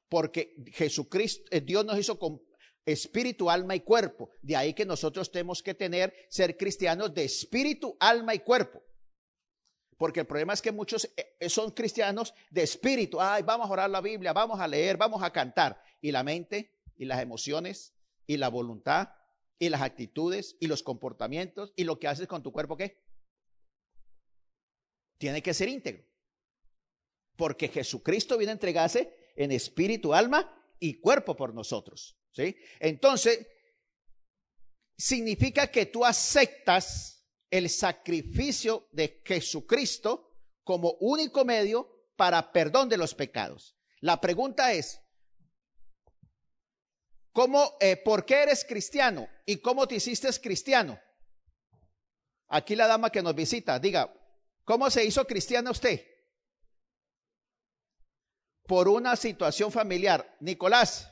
[0.09, 2.41] Porque Jesucristo, eh, Dios nos hizo con
[2.85, 4.29] espíritu, alma y cuerpo.
[4.41, 8.83] De ahí que nosotros tenemos que tener, ser cristianos de espíritu, alma y cuerpo.
[9.97, 13.19] Porque el problema es que muchos eh, son cristianos de espíritu.
[13.19, 15.81] Ay, vamos a orar la Biblia, vamos a leer, vamos a cantar.
[16.01, 17.93] Y la mente y las emociones
[18.27, 19.09] y la voluntad
[19.59, 23.01] y las actitudes y los comportamientos y lo que haces con tu cuerpo, ¿qué?
[25.17, 26.05] Tiene que ser íntegro.
[27.37, 32.17] Porque Jesucristo viene a entregarse en espíritu, alma y cuerpo por nosotros.
[32.31, 32.55] ¿sí?
[32.79, 33.47] Entonces,
[34.97, 40.31] significa que tú aceptas el sacrificio de Jesucristo
[40.63, 43.77] como único medio para perdón de los pecados.
[43.99, 45.01] La pregunta es,
[47.35, 50.97] ¿cómo, eh, ¿por qué eres cristiano y cómo te hiciste cristiano?
[52.47, 54.11] Aquí la dama que nos visita, diga,
[54.63, 56.01] ¿cómo se hizo cristiano usted?
[58.65, 60.37] Por una situación familiar.
[60.39, 61.11] Nicolás.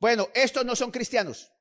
[0.00, 1.52] Bueno, estos no son cristianos.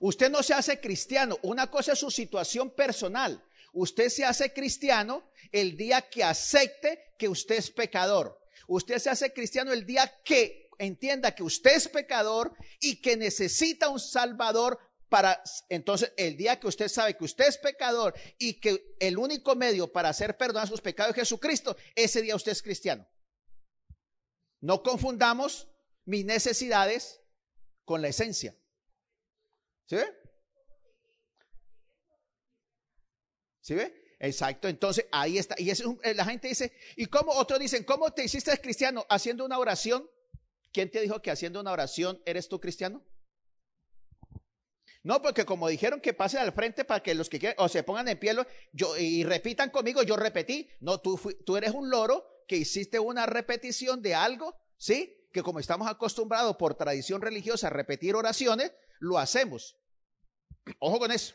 [0.00, 1.36] Usted no se hace cristiano.
[1.42, 3.44] Una cosa es su situación personal.
[3.74, 8.40] Usted se hace cristiano el día que acepte que usted es pecador.
[8.68, 13.88] Usted se hace cristiano el día que entienda que usted es pecador y que necesita
[13.88, 18.96] un salvador para entonces el día que usted sabe que usted es pecador y que
[19.00, 22.62] el único medio para hacer perdón a sus pecados es Jesucristo, ese día usted es
[22.62, 23.06] cristiano.
[24.60, 25.68] No confundamos
[26.04, 27.20] mis necesidades
[27.84, 28.56] con la esencia.
[29.86, 30.24] ¿Sí ve?
[33.64, 33.94] ¿Sí ve?
[34.20, 34.68] Exacto.
[34.68, 35.54] Entonces ahí está.
[35.58, 37.32] Y eso, la gente dice, ¿y cómo?
[37.32, 39.06] Otros dicen, ¿cómo te hiciste cristiano?
[39.08, 40.08] Haciendo una oración.
[40.70, 43.02] ¿Quién te dijo que haciendo una oración eres tú cristiano?
[45.02, 47.82] No, porque como dijeron que pase al frente para que los que quieran, o se
[47.82, 48.34] pongan en pie
[48.72, 50.68] yo, y repitan conmigo, yo repetí.
[50.80, 55.28] No, tú, tú eres un loro que hiciste una repetición de algo, ¿sí?
[55.32, 59.78] Que como estamos acostumbrados por tradición religiosa a repetir oraciones, lo hacemos.
[60.80, 61.34] Ojo con eso.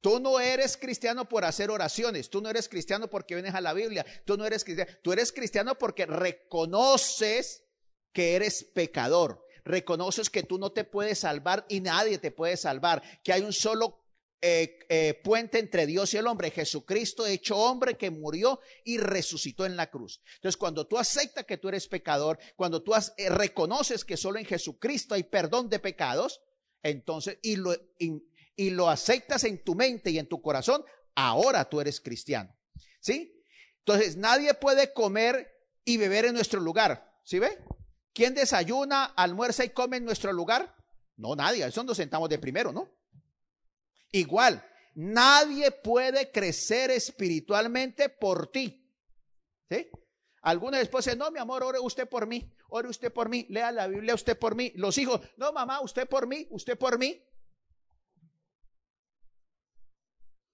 [0.00, 3.74] Tú no eres cristiano por hacer oraciones, tú no eres cristiano porque vienes a la
[3.74, 7.64] Biblia, tú no eres cristiano, tú eres cristiano porque reconoces
[8.12, 13.02] que eres pecador, reconoces que tú no te puedes salvar y nadie te puede salvar,
[13.22, 14.00] que hay un solo
[14.42, 19.66] eh, eh, puente entre Dios y el hombre, Jesucristo hecho hombre que murió y resucitó
[19.66, 20.22] en la cruz.
[20.36, 24.46] Entonces, cuando tú aceptas que tú eres pecador, cuando tú eh, reconoces que solo en
[24.46, 26.40] Jesucristo hay perdón de pecados,
[26.82, 27.76] entonces, y lo,
[28.68, 30.84] lo aceptas en tu mente y en tu corazón,
[31.14, 32.54] ahora tú eres cristiano.
[33.00, 33.42] ¿Sí?
[33.78, 35.50] Entonces, nadie puede comer
[35.84, 37.18] y beber en nuestro lugar.
[37.24, 37.58] ¿Sí ve?
[38.12, 40.76] ¿Quién desayuna, almuerza y come en nuestro lugar?
[41.16, 41.64] No, nadie.
[41.64, 42.90] Eso nos sentamos de primero, ¿no?
[44.12, 44.62] Igual,
[44.94, 48.86] nadie puede crecer espiritualmente por ti.
[49.70, 49.88] ¿Sí?
[50.42, 53.86] Algunas esposas, no, mi amor, ore usted por mí, ore usted por mí, lea la
[53.86, 54.72] Biblia usted por mí.
[54.74, 57.22] Los hijos, no, mamá, usted por mí, usted por mí.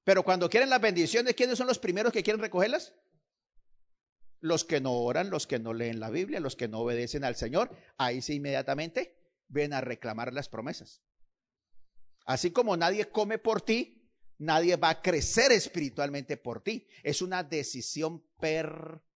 [0.06, 2.94] Pero cuando quieren las bendiciones, ¿quiénes son los primeros que quieren recogerlas?
[4.38, 7.34] Los que no oran, los que no leen la Biblia, los que no obedecen al
[7.34, 11.02] Señor, ahí sí inmediatamente ven a reclamar las promesas.
[12.24, 16.86] Así como nadie come por ti, nadie va a crecer espiritualmente por ti.
[17.02, 19.12] Es una decisión personal.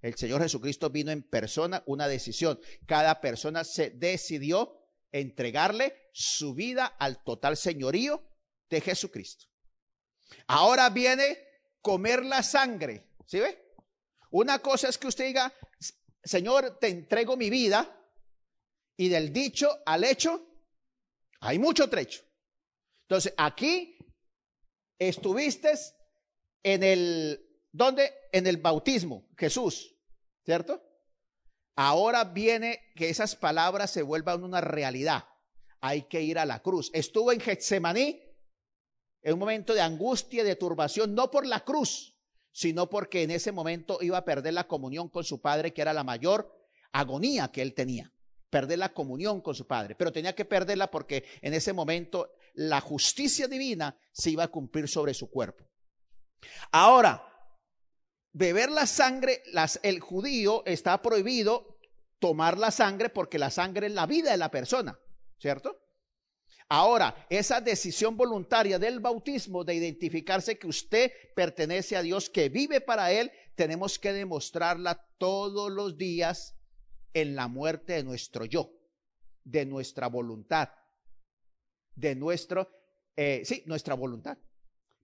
[0.00, 2.58] El Señor Jesucristo vino en persona, una decisión.
[2.86, 4.78] Cada persona se decidió
[5.12, 8.24] entregarle su vida al total señorío
[8.68, 9.46] de Jesucristo.
[10.46, 11.38] Ahora viene
[11.80, 13.04] comer la sangre.
[13.26, 13.74] ¿Sí ve?
[14.30, 15.52] Una cosa es que usted diga,
[16.22, 17.94] Señor, te entrego mi vida.
[18.96, 20.44] Y del dicho al hecho,
[21.40, 22.22] hay mucho trecho.
[23.02, 23.96] Entonces, aquí
[24.98, 25.72] estuviste
[26.64, 27.40] en el,
[27.70, 28.12] ¿dónde?
[28.32, 29.94] En el bautismo, Jesús,
[30.44, 30.82] ¿cierto?
[31.76, 35.26] Ahora viene que esas palabras se vuelvan una realidad.
[35.80, 36.90] Hay que ir a la cruz.
[36.92, 38.20] Estuvo en Getsemaní
[39.22, 42.16] en un momento de angustia de turbación, no por la cruz,
[42.52, 45.92] sino porque en ese momento iba a perder la comunión con su padre, que era
[45.92, 46.54] la mayor
[46.92, 48.12] agonía que él tenía
[48.48, 52.80] perder la comunión con su Padre, pero tenía que perderla porque en ese momento la
[52.80, 55.64] justicia divina se iba a cumplir sobre su cuerpo.
[56.72, 57.24] Ahora,
[58.32, 61.78] beber la sangre, las, el judío está prohibido
[62.18, 64.98] tomar la sangre porque la sangre es la vida de la persona,
[65.38, 65.78] ¿cierto?
[66.68, 72.80] Ahora, esa decisión voluntaria del bautismo de identificarse que usted pertenece a Dios, que vive
[72.80, 76.56] para Él, tenemos que demostrarla todos los días
[77.14, 78.70] en la muerte de nuestro yo,
[79.44, 80.68] de nuestra voluntad,
[81.94, 82.68] de nuestro,
[83.16, 84.36] eh, sí, nuestra voluntad.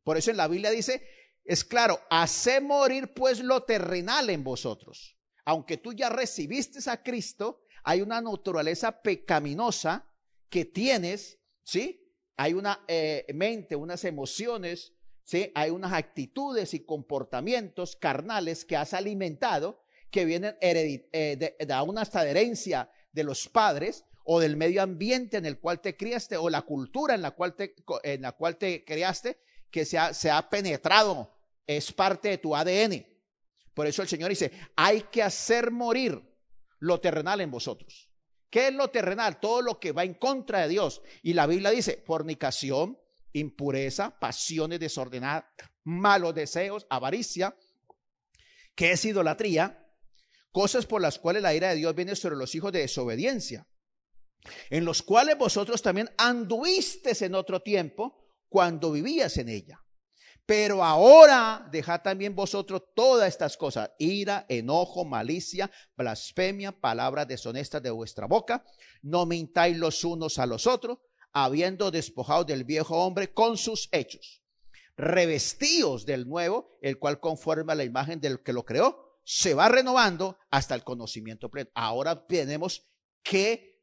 [0.02, 1.02] Por eso en la Biblia dice,
[1.44, 5.18] es claro, hace morir pues lo terrenal en vosotros.
[5.46, 10.10] Aunque tú ya recibiste a Cristo, hay una naturaleza pecaminosa
[10.48, 12.00] que tienes, ¿sí?
[12.36, 14.92] Hay una eh, mente, unas emociones,
[15.24, 15.50] ¿sí?
[15.54, 22.28] Hay unas actitudes y comportamientos carnales que has alimentado que vienen eh, de, una hasta
[22.28, 26.62] herencia de los padres o del medio ambiente en el cual te criaste o la
[26.62, 29.40] cultura en la cual te, en la cual te criaste
[29.70, 31.34] que se ha, se ha penetrado,
[31.66, 33.04] es parte de tu ADN.
[33.74, 36.22] Por eso el Señor dice, hay que hacer morir
[36.78, 38.08] lo terrenal en vosotros.
[38.54, 39.40] ¿Qué es lo terrenal?
[39.40, 41.02] Todo lo que va en contra de Dios.
[41.24, 42.96] Y la Biblia dice, fornicación,
[43.32, 45.46] impureza, pasiones desordenadas,
[45.82, 47.56] malos deseos, avaricia,
[48.76, 49.84] que es idolatría,
[50.52, 53.66] cosas por las cuales la ira de Dios viene sobre los hijos de desobediencia,
[54.70, 59.83] en los cuales vosotros también anduvisteis en otro tiempo cuando vivías en ella.
[60.46, 67.90] Pero ahora dejad también vosotros todas estas cosas, ira, enojo, malicia, blasfemia, palabras deshonestas de
[67.90, 68.64] vuestra boca.
[69.00, 70.98] No mintáis los unos a los otros,
[71.32, 74.42] habiendo despojado del viejo hombre con sus hechos.
[74.96, 79.68] Revestíos del nuevo, el cual conforme a la imagen del que lo creó, se va
[79.68, 81.70] renovando hasta el conocimiento pleno.
[81.74, 82.86] Ahora tenemos
[83.22, 83.82] que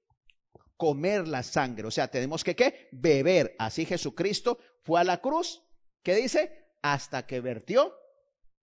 [0.78, 2.88] comer la sangre, o sea, tenemos que ¿qué?
[2.92, 3.56] beber.
[3.58, 5.64] Así Jesucristo fue a la cruz
[6.04, 6.74] ¿Qué dice?
[6.82, 7.96] Hasta que vertió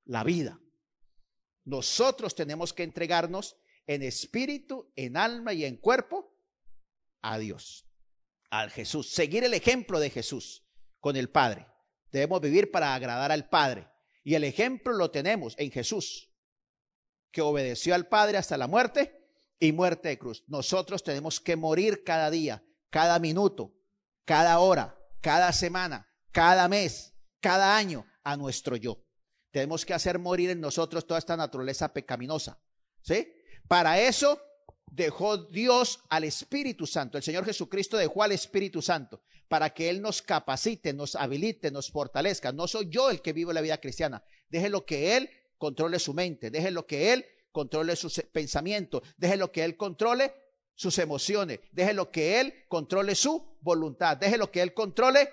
[0.04, 0.60] la vida.
[1.64, 6.34] Nosotros tenemos que entregarnos en espíritu, en alma y en cuerpo
[7.22, 7.86] a Dios,
[8.50, 9.10] al Jesús.
[9.12, 10.66] Seguir el ejemplo de Jesús
[11.00, 11.66] con el Padre.
[12.10, 13.88] Debemos vivir para agradar al Padre.
[14.24, 16.30] Y el ejemplo lo tenemos en Jesús,
[17.30, 19.26] que obedeció al Padre hasta la muerte
[19.58, 20.44] y muerte de cruz.
[20.48, 23.74] Nosotros tenemos que morir cada día, cada minuto,
[24.24, 29.04] cada hora, cada semana, cada mes, cada año a nuestro yo.
[29.50, 32.60] Tenemos que hacer morir en nosotros toda esta naturaleza pecaminosa.
[33.02, 33.32] ¿Sí?
[33.66, 34.40] Para eso
[34.90, 37.16] dejó Dios al Espíritu Santo.
[37.16, 41.90] El Señor Jesucristo dejó al Espíritu Santo para que Él nos capacite, nos habilite, nos
[41.90, 42.52] fortalezca.
[42.52, 44.22] No soy yo el que vive la vida cristiana.
[44.48, 46.50] Déjelo que Él controle su mente.
[46.50, 49.02] Déjelo que Él controle sus pensamientos.
[49.16, 50.34] Déjelo que Él controle
[50.74, 51.60] sus emociones.
[51.72, 54.16] Déjelo que Él controle su voluntad.
[54.16, 55.30] Déjelo que Él controle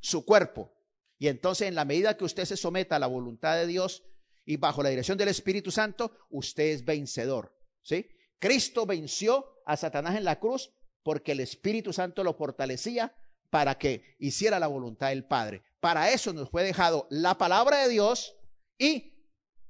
[0.00, 0.75] su cuerpo.
[1.18, 4.04] Y entonces en la medida que usted se someta a la voluntad de Dios
[4.44, 7.56] y bajo la dirección del Espíritu Santo, usted es vencedor.
[7.82, 8.08] ¿Sí?
[8.38, 13.14] Cristo venció a Satanás en la cruz porque el Espíritu Santo lo fortalecía
[13.50, 15.62] para que hiciera la voluntad del Padre.
[15.80, 18.36] Para eso nos fue dejado la palabra de Dios
[18.78, 19.14] y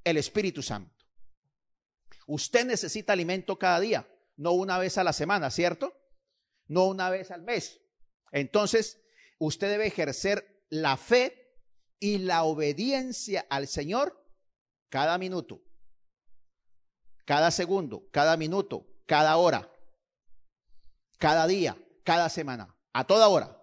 [0.05, 0.95] el Espíritu Santo.
[2.27, 5.95] Usted necesita alimento cada día, no una vez a la semana, ¿cierto?
[6.67, 7.81] No una vez al mes.
[8.33, 9.01] Entonces,
[9.39, 11.57] usted debe ejercer la fe
[11.99, 14.23] y la obediencia al Señor
[14.89, 15.63] cada minuto,
[17.25, 19.71] cada segundo, cada minuto, cada hora,
[21.19, 23.61] cada día, cada semana, a toda hora.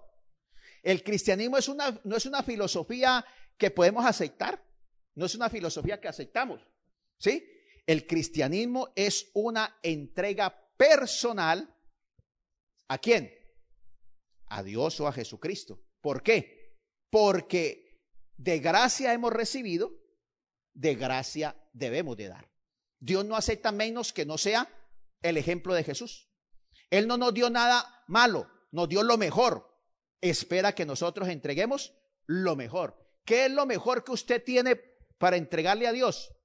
[0.82, 3.26] El cristianismo es una, no es una filosofía
[3.58, 4.64] que podemos aceptar,
[5.16, 6.68] no es una filosofía que aceptamos,
[7.18, 7.49] ¿sí?
[7.86, 11.74] El cristianismo es una entrega personal.
[12.88, 13.34] ¿A quién?
[14.47, 15.82] A Dios o a Jesucristo.
[16.01, 16.62] ¿Por qué?
[17.14, 18.01] Porque
[18.38, 19.91] de gracia hemos recibido,
[20.74, 22.51] de gracia debemos de dar.
[22.99, 24.68] Dios no acepta menos que no sea
[25.22, 26.28] el ejemplo de Jesús.
[26.89, 29.80] Él no nos dio nada malo, nos dio lo mejor.
[30.22, 31.93] Espera que nosotros entreguemos
[32.26, 32.97] lo mejor.
[33.24, 34.76] ¿Qué es lo mejor que usted tiene
[35.20, 36.36] para entregarle a Dios?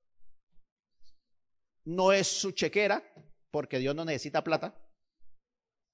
[1.86, 3.02] No es su chequera,
[3.50, 4.78] porque Dios no necesita plata.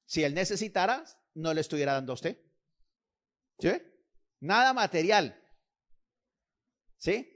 [0.04, 1.04] Si Él necesitara,
[1.34, 2.44] no le estuviera dando a usted.
[3.60, 3.70] ¿Sí?
[4.45, 5.42] Nada material.
[6.99, 7.26] ¿Sí?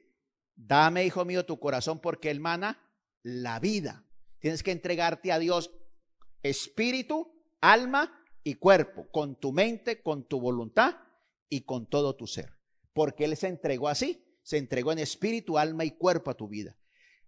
[0.55, 2.79] Dame, hijo mío, tu corazón porque él mana
[3.23, 4.05] la vida.
[4.41, 5.71] Tienes que entregarte a Dios
[6.43, 7.33] espíritu,
[7.63, 8.13] alma
[8.45, 10.97] y cuerpo, con tu mente, con tu voluntad
[11.49, 12.53] y con todo tu ser.
[12.93, 16.77] Porque Él se entregó así, se entregó en espíritu, alma y cuerpo a tu vida.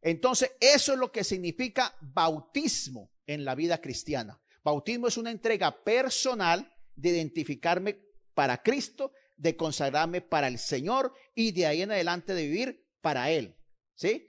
[0.03, 4.39] Entonces, eso es lo que significa bautismo en la vida cristiana.
[4.63, 7.99] Bautismo es una entrega personal de identificarme
[8.35, 13.31] para Cristo de consagrarme para el Señor y de ahí en adelante de vivir para
[13.31, 13.57] Él.
[13.95, 14.29] ¿Sí?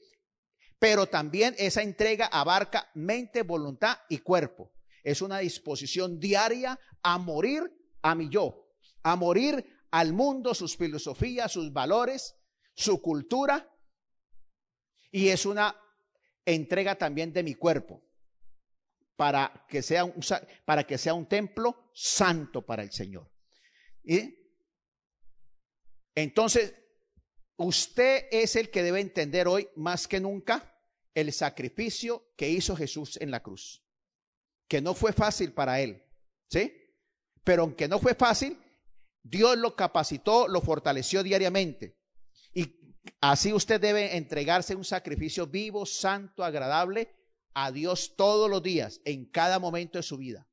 [0.80, 4.72] Pero también esa entrega abarca mente, voluntad y cuerpo.
[5.03, 7.64] Es una disposición diaria a morir
[8.01, 8.70] a mi yo,
[9.03, 12.36] a morir al mundo, sus filosofías, sus valores,
[12.74, 13.70] su cultura.
[15.12, 15.76] Y es una
[16.45, 18.01] entrega también de mi cuerpo
[19.18, 20.24] para que sea un,
[20.66, 23.30] para que sea un templo santo para el Señor.
[26.16, 26.76] Entonces,
[27.57, 30.80] usted es el que debe entender hoy más que nunca
[31.14, 33.84] el sacrificio que hizo Jesús en la cruz.
[34.68, 36.03] Que no fue fácil para él,
[36.49, 36.74] ¿sí?
[37.43, 38.57] Pero aunque no fue fácil,
[39.24, 41.97] Dios lo capacitó, lo fortaleció diariamente.
[42.53, 42.76] Y
[43.20, 47.16] así usted debe entregarse un sacrificio vivo, santo, agradable
[47.53, 50.47] a Dios todos los días, en cada momento de su vida.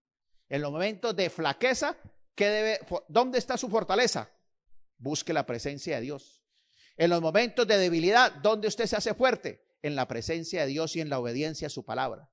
[0.49, 1.97] En los momentos de flaqueza,
[2.35, 4.31] ¿qué debe, ¿dónde está su fortaleza?
[4.99, 6.43] Busque la presencia de Dios.
[6.97, 9.65] En los momentos de debilidad, ¿dónde usted se hace fuerte?
[9.83, 12.29] En la presencia de Dios y en la obediencia a su palabra.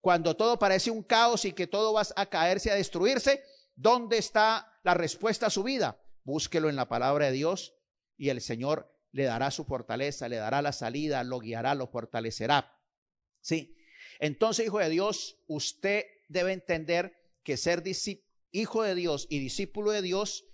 [0.00, 3.42] Cuando todo parece un caos y que todo va a caerse, a destruirse,
[3.74, 6.02] ¿dónde está la respuesta a su vida?
[6.24, 7.74] Búsquelo en la palabra de Dios
[8.16, 12.78] y el Señor le dará su fortaleza, le dará la salida, lo guiará, lo fortalecerá.
[13.40, 13.76] ¿Sí?
[14.18, 17.82] Entonces, hijo de Dios, usted debe entender que ser
[18.52, 20.44] hijo de Dios y discípulo de Dios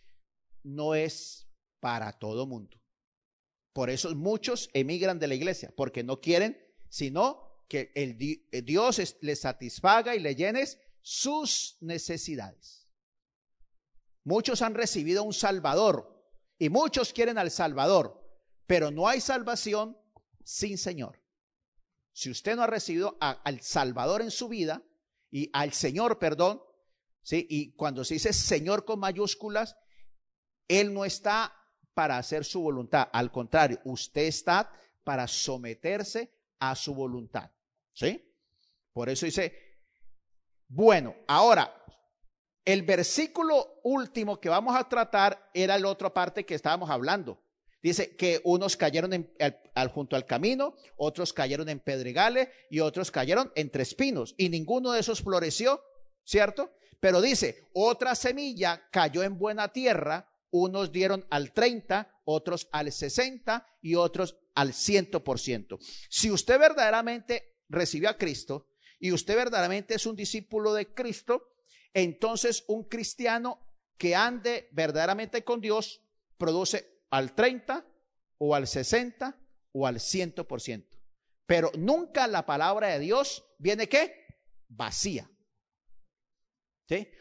[0.62, 1.45] no es
[1.86, 2.82] para todo mundo.
[3.72, 6.58] Por eso muchos emigran de la iglesia, porque no quieren,
[6.88, 8.16] sino que el
[8.50, 12.88] eh, Dios es- les satisfaga y le llenes sus necesidades.
[14.24, 16.28] Muchos han recibido un Salvador
[16.58, 18.20] y muchos quieren al Salvador,
[18.66, 19.96] pero no hay salvación
[20.42, 21.22] sin Señor.
[22.12, 24.82] Si usted no ha recibido al Salvador en su vida
[25.30, 26.60] y al Señor, perdón,
[27.22, 27.46] ¿sí?
[27.48, 29.76] y cuando se dice Señor con mayúsculas,
[30.66, 31.52] Él no está
[31.96, 34.70] para hacer su voluntad, al contrario, usted está
[35.02, 37.50] para someterse a su voluntad.
[37.94, 38.22] ¿Sí?
[38.92, 39.54] Por eso dice,
[40.68, 41.74] bueno, ahora,
[42.66, 47.40] el versículo último que vamos a tratar era la otra parte que estábamos hablando.
[47.82, 49.30] Dice que unos cayeron
[49.74, 54.34] al- junto al camino, otros cayeron en pedregales y otros cayeron entre espinos.
[54.36, 55.80] Y ninguno de esos floreció,
[56.24, 56.72] ¿cierto?
[57.00, 63.66] Pero dice, otra semilla cayó en buena tierra, unos dieron al 30, otros al 60
[63.82, 65.78] y otros al 100%.
[66.08, 68.68] Si usted verdaderamente recibió a Cristo
[68.98, 71.42] y usted verdaderamente es un discípulo de Cristo,
[71.92, 73.60] entonces un cristiano
[73.98, 76.02] que ande verdaderamente con Dios
[76.36, 77.86] produce al 30
[78.38, 79.38] o al 60
[79.72, 80.86] o al 100%.
[81.46, 84.26] Pero nunca la palabra de Dios viene qué?
[84.68, 85.30] Vacía.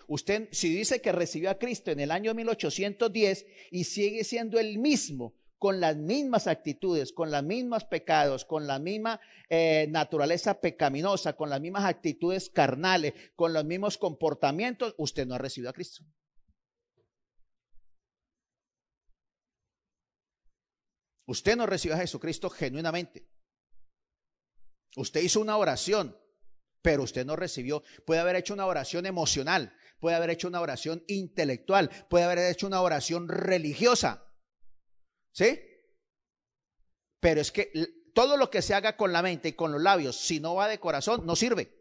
[0.08, 4.78] Usted, si dice que recibió a Cristo en el año 1810 y sigue siendo el
[4.78, 11.34] mismo, con las mismas actitudes, con los mismos pecados, con la misma eh, naturaleza pecaminosa,
[11.34, 16.04] con las mismas actitudes carnales, con los mismos comportamientos, usted no ha recibido a Cristo.
[21.28, 23.28] Usted no recibió a Jesucristo genuinamente.
[24.96, 26.16] Usted hizo una oración,
[26.86, 27.82] pero usted no recibió.
[28.06, 32.68] Puede haber hecho una oración emocional, puede haber hecho una oración intelectual, puede haber hecho
[32.68, 34.24] una oración religiosa.
[35.32, 35.60] ¿Sí?
[37.20, 37.72] Pero es que
[38.14, 40.68] todo lo que se haga con la mente y con los labios, si no va
[40.68, 41.76] de corazón, no sirve.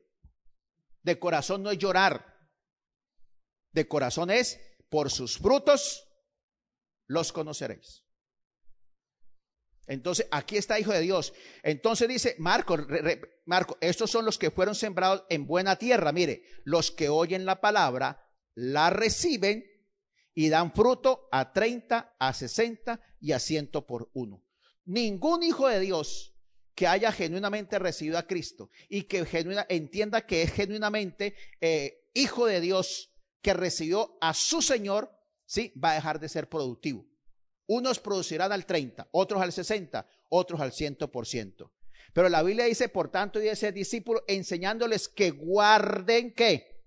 [1.02, 2.38] De corazón no es llorar.
[3.72, 6.08] De corazón es, por sus frutos
[7.06, 8.03] los conoceréis.
[9.86, 11.34] Entonces, aquí está Hijo de Dios.
[11.62, 12.76] Entonces dice Marco,
[13.44, 16.12] Marco, estos son los que fueron sembrados en buena tierra.
[16.12, 19.64] Mire, los que oyen la palabra, la reciben
[20.34, 24.44] y dan fruto a 30, a 60 y a 100 por uno.
[24.84, 26.34] Ningún hijo de Dios
[26.74, 32.46] que haya genuinamente recibido a Cristo y que genuina, entienda que es genuinamente eh, hijo
[32.46, 35.10] de Dios que recibió a su Señor,
[35.46, 37.06] sí, va a dejar de ser productivo.
[37.66, 41.70] Unos producirán al 30, otros al 60, otros al 100%.
[42.12, 46.84] Pero la Biblia dice, por tanto, y ese discípulo enseñándoles que guarden qué?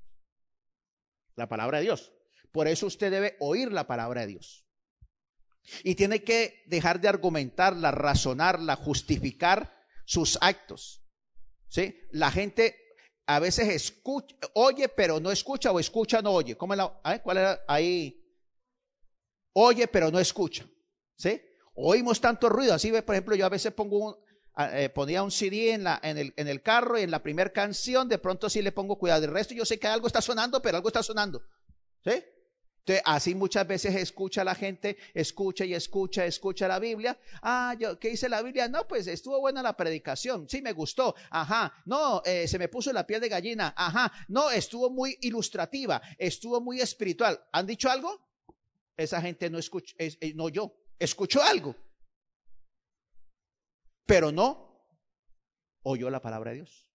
[1.35, 2.13] La palabra de Dios.
[2.51, 4.65] Por eso usted debe oír la palabra de Dios.
[5.83, 9.71] Y tiene que dejar de argumentarla, razonarla, justificar
[10.05, 11.03] sus actos.
[11.67, 11.99] ¿Sí?
[12.11, 12.77] La gente
[13.25, 16.55] a veces escucha, oye, pero no escucha, o escucha, no oye.
[16.55, 18.26] ¿Cómo la, ah, ¿Cuál era ahí?
[19.59, 20.67] Oye, pero no escucha.
[21.15, 21.41] ¿Sí?
[21.73, 22.75] Oímos tanto ruido.
[22.75, 24.15] Así, por ejemplo, yo a veces pongo un,
[24.71, 27.51] eh, ponía un CD en, la, en, el, en el carro y en la primera
[27.51, 29.21] canción, de pronto sí le pongo cuidado.
[29.21, 31.41] Del resto yo sé que algo está sonando, pero algo está sonando.
[32.03, 32.23] ¿Sí?
[32.81, 37.19] Entonces, así muchas veces escucha la gente, escucha y escucha, escucha la Biblia.
[37.41, 38.67] Ah, yo, ¿qué dice la Biblia?
[38.67, 40.47] No, pues estuvo buena la predicación.
[40.47, 41.15] Sí, me gustó.
[41.31, 41.73] Ajá.
[41.85, 43.73] No, eh, se me puso la piel de gallina.
[43.75, 44.11] Ajá.
[44.27, 45.99] No, estuvo muy ilustrativa.
[46.19, 47.43] Estuvo muy espiritual.
[47.51, 48.26] ¿Han dicho algo?
[48.97, 50.75] Esa gente no escucha, es- eh, no yo.
[50.99, 51.75] Escuchó algo.
[54.05, 54.85] Pero no
[55.83, 56.91] oyó la palabra de Dios.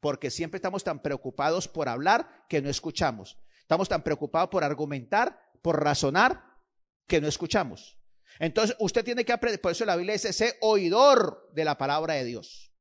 [0.00, 3.38] Porque siempre estamos tan preocupados por hablar que no escuchamos.
[3.60, 6.44] Estamos tan preocupados por argumentar, por razonar,
[7.06, 7.98] que no escuchamos.
[8.38, 12.14] Entonces, usted tiene que aprender, por eso la Biblia dice, sé oidor de la palabra
[12.14, 12.72] de Dios.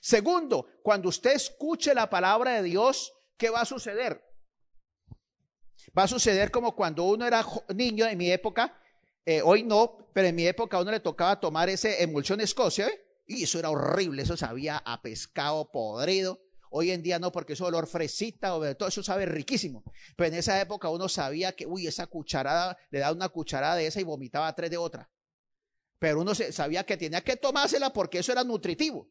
[0.00, 4.22] Segundo, cuando usted escuche la palabra de Dios, ¿qué va a suceder?
[5.96, 8.76] Va a suceder como cuando uno era niño en mi época,
[9.24, 12.88] eh, hoy no, pero en mi época a uno le tocaba tomar ese emulsión Escocia,
[12.88, 13.00] ¿eh?
[13.26, 16.40] y eso era horrible, eso sabía a pescado podrido.
[16.72, 19.82] Hoy en día no, porque eso olor fresita, todo eso sabe riquísimo.
[20.16, 23.86] Pero en esa época uno sabía que, uy, esa cucharada, le daba una cucharada de
[23.86, 25.10] esa y vomitaba tres de otra.
[25.98, 29.08] Pero uno sabía que tenía que tomársela porque eso era nutritivo.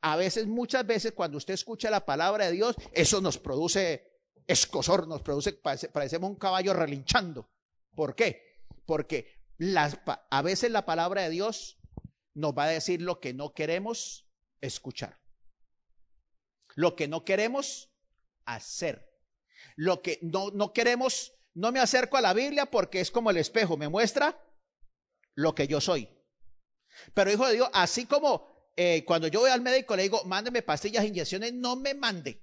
[0.00, 4.09] A veces, muchas veces, cuando usted escucha la palabra de Dios, eso nos produce
[4.46, 7.50] escosor, nos produce, parece- parecemos un caballo relinchando.
[7.94, 8.62] ¿Por qué?
[8.86, 9.98] Porque las,
[10.30, 11.78] a veces la palabra de Dios
[12.34, 14.28] nos va a decir lo que no queremos
[14.60, 15.18] escuchar.
[16.74, 17.92] Lo que no queremos
[18.44, 19.08] hacer.
[19.76, 23.36] Lo que no, no queremos, no me acerco a la Biblia porque es como el
[23.36, 24.40] espejo, me muestra
[25.34, 26.08] lo que yo soy.
[27.14, 30.62] Pero hijo de Dios, así como eh, cuando yo voy al médico le digo, mándeme
[30.62, 32.42] pastillas, inyecciones, no me mande.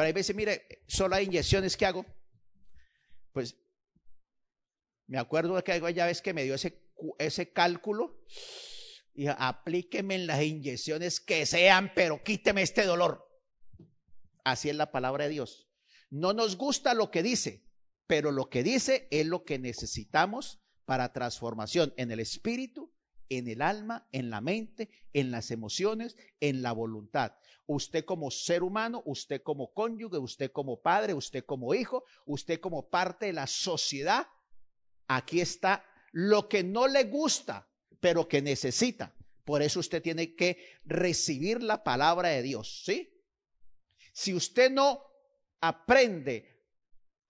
[0.00, 2.06] Pero hay veces, mire, solo hay inyecciones que hago.
[3.32, 3.54] Pues
[5.06, 6.82] me acuerdo que aquella vez que me dio ese,
[7.18, 8.24] ese cálculo
[9.12, 13.28] y aplíqueme en las inyecciones que sean, pero quíteme este dolor.
[14.42, 15.68] Así es la palabra de Dios.
[16.08, 17.68] No nos gusta lo que dice,
[18.06, 22.90] pero lo que dice es lo que necesitamos para transformación en el espíritu,
[23.30, 27.32] en el alma, en la mente, en las emociones, en la voluntad.
[27.66, 32.90] Usted como ser humano, usted como cónyuge, usted como padre, usted como hijo, usted como
[32.90, 34.26] parte de la sociedad,
[35.06, 37.68] aquí está lo que no le gusta,
[38.00, 39.16] pero que necesita.
[39.44, 43.10] Por eso usted tiene que recibir la palabra de Dios, ¿sí?
[44.12, 45.00] Si usted no
[45.60, 46.50] aprende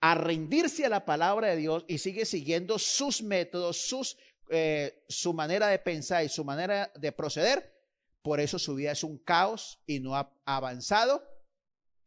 [0.01, 4.17] a rendirse a la palabra de Dios y sigue siguiendo sus métodos, sus,
[4.53, 7.73] eh, su manera de pensar y su manera de proceder,
[8.21, 11.25] por eso su vida es un caos y no ha avanzado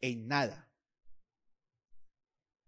[0.02, 0.70] en nada.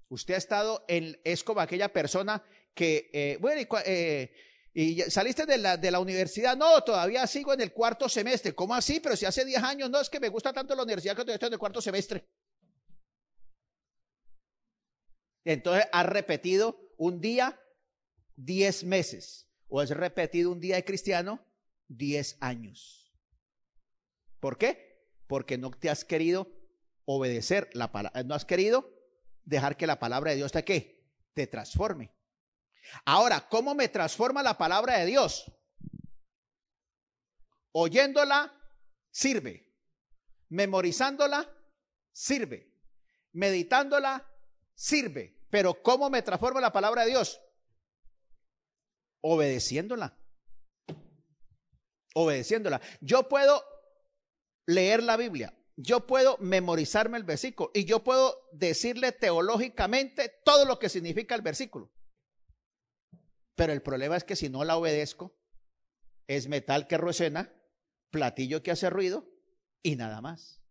[0.08, 2.42] Usted ha estado en, es como aquella persona
[2.74, 7.60] que, eh, bueno, y, eh, saliste de la, de la universidad, no, todavía sigo en
[7.60, 8.56] el cuarto semestre.
[8.56, 9.02] ¿Cómo así?
[9.02, 11.48] Pero si hace 10 años, no, es que me gusta tanto la universidad que estoy
[11.48, 12.26] en el cuarto semestre.
[15.44, 17.60] Entonces has repetido un día
[18.38, 21.44] 10 meses o has repetido un día de cristiano
[21.88, 23.14] 10 años.
[24.40, 25.08] ¿Por qué?
[25.28, 26.48] Porque no te has querido
[27.06, 28.90] obedecer la palabra, no has querido
[29.44, 31.04] dejar que la palabra de Dios te qué?
[31.34, 32.14] Te transforme.
[33.06, 35.52] Ahora, ¿cómo me transforma la palabra de Dios?
[37.72, 38.54] Oyéndola
[39.12, 39.74] sirve.
[40.50, 41.50] Memorizándola
[42.12, 42.72] sirve.
[43.34, 44.26] Meditándola
[44.74, 45.38] sirve.
[45.50, 47.42] Pero ¿cómo me transforma la palabra de Dios?
[49.28, 50.16] Obedeciéndola.
[52.14, 52.80] Obedeciéndola.
[53.02, 53.64] Yo puedo
[54.68, 55.52] leer la Biblia.
[55.76, 61.42] Yo puedo memorizarme el versículo y yo puedo decirle teológicamente todo lo que significa el
[61.42, 61.92] versículo.
[63.56, 65.36] Pero el problema es que si no la obedezco,
[66.28, 67.52] es metal que resuena,
[68.12, 69.28] platillo que hace ruido
[69.82, 70.62] y nada más.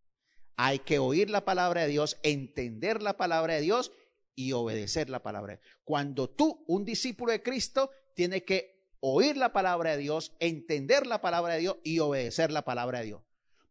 [0.57, 3.90] Hay que oír la palabra de Dios, entender la palabra de Dios
[4.36, 5.61] y obedecer la palabra.
[5.82, 11.20] Cuando tú, un discípulo de Cristo, tiene que oír la palabra de Dios, entender la
[11.20, 13.22] palabra de Dios y obedecer la palabra de Dios.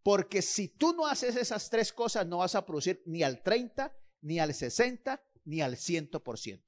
[0.03, 3.95] Porque si tú no haces esas tres cosas, no vas a producir ni al 30,
[4.21, 6.61] ni al 60, ni al 100%.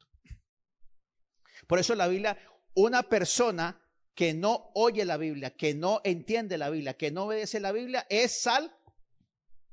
[1.67, 2.38] Por eso la Biblia,
[2.73, 3.82] una persona
[4.13, 8.07] que no oye la Biblia, que no entiende la Biblia, que no obedece la Biblia,
[8.09, 8.76] es sal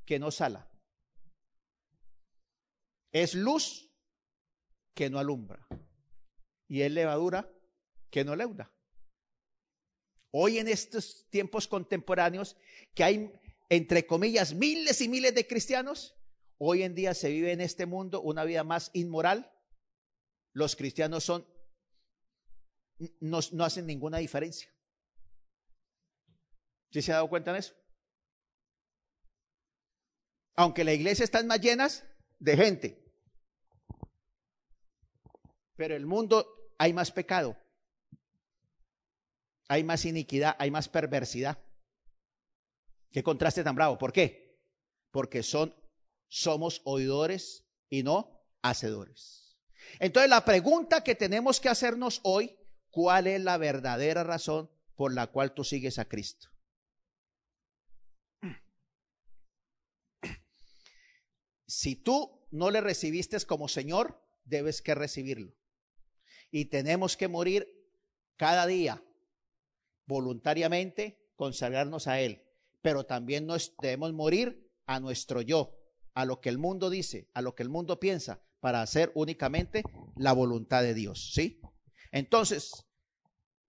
[0.05, 0.69] que no sala.
[3.13, 3.91] Es luz
[4.95, 5.67] que no alumbra.
[6.67, 7.52] Y es levadura
[8.13, 8.71] que no leuda.
[10.31, 12.57] Hoy en estos tiempos contemporáneos,
[12.95, 13.33] que hay,
[13.69, 16.15] entre comillas, miles y miles de cristianos,
[16.59, 19.51] hoy en día se vive en este mundo una vida más inmoral.
[20.53, 21.47] Los cristianos son,
[23.21, 24.71] no, no hacen ninguna diferencia.
[26.93, 27.75] ¿Sí se ha dado cuenta de eso?
[30.55, 32.05] Aunque la iglesia están más llenas
[32.39, 33.15] de gente.
[35.77, 36.47] Pero el mundo
[36.79, 37.57] hay más pecado.
[39.69, 41.59] Hay más iniquidad, hay más perversidad.
[43.11, 43.99] Qué contraste tan bravo.
[43.99, 44.59] ¿Por qué?
[45.11, 45.75] Porque son,
[46.29, 49.59] somos oidores y no hacedores.
[49.99, 52.57] Entonces la pregunta que tenemos que hacernos hoy,
[52.91, 56.49] ¿cuál es la verdadera razón por la cual tú sigues a Cristo?
[61.67, 65.55] Si tú no le recibiste como Señor, debes que recibirlo.
[66.51, 67.67] Y tenemos que morir
[68.37, 69.03] cada día
[70.07, 72.45] voluntariamente, consagrarnos a Él.
[72.81, 75.79] Pero también nos debemos morir a nuestro yo,
[76.15, 79.83] a lo que el mundo dice, a lo que el mundo piensa, para hacer únicamente
[80.17, 81.33] la voluntad de Dios.
[81.35, 81.61] ¿Sí?
[82.11, 82.73] Entonces,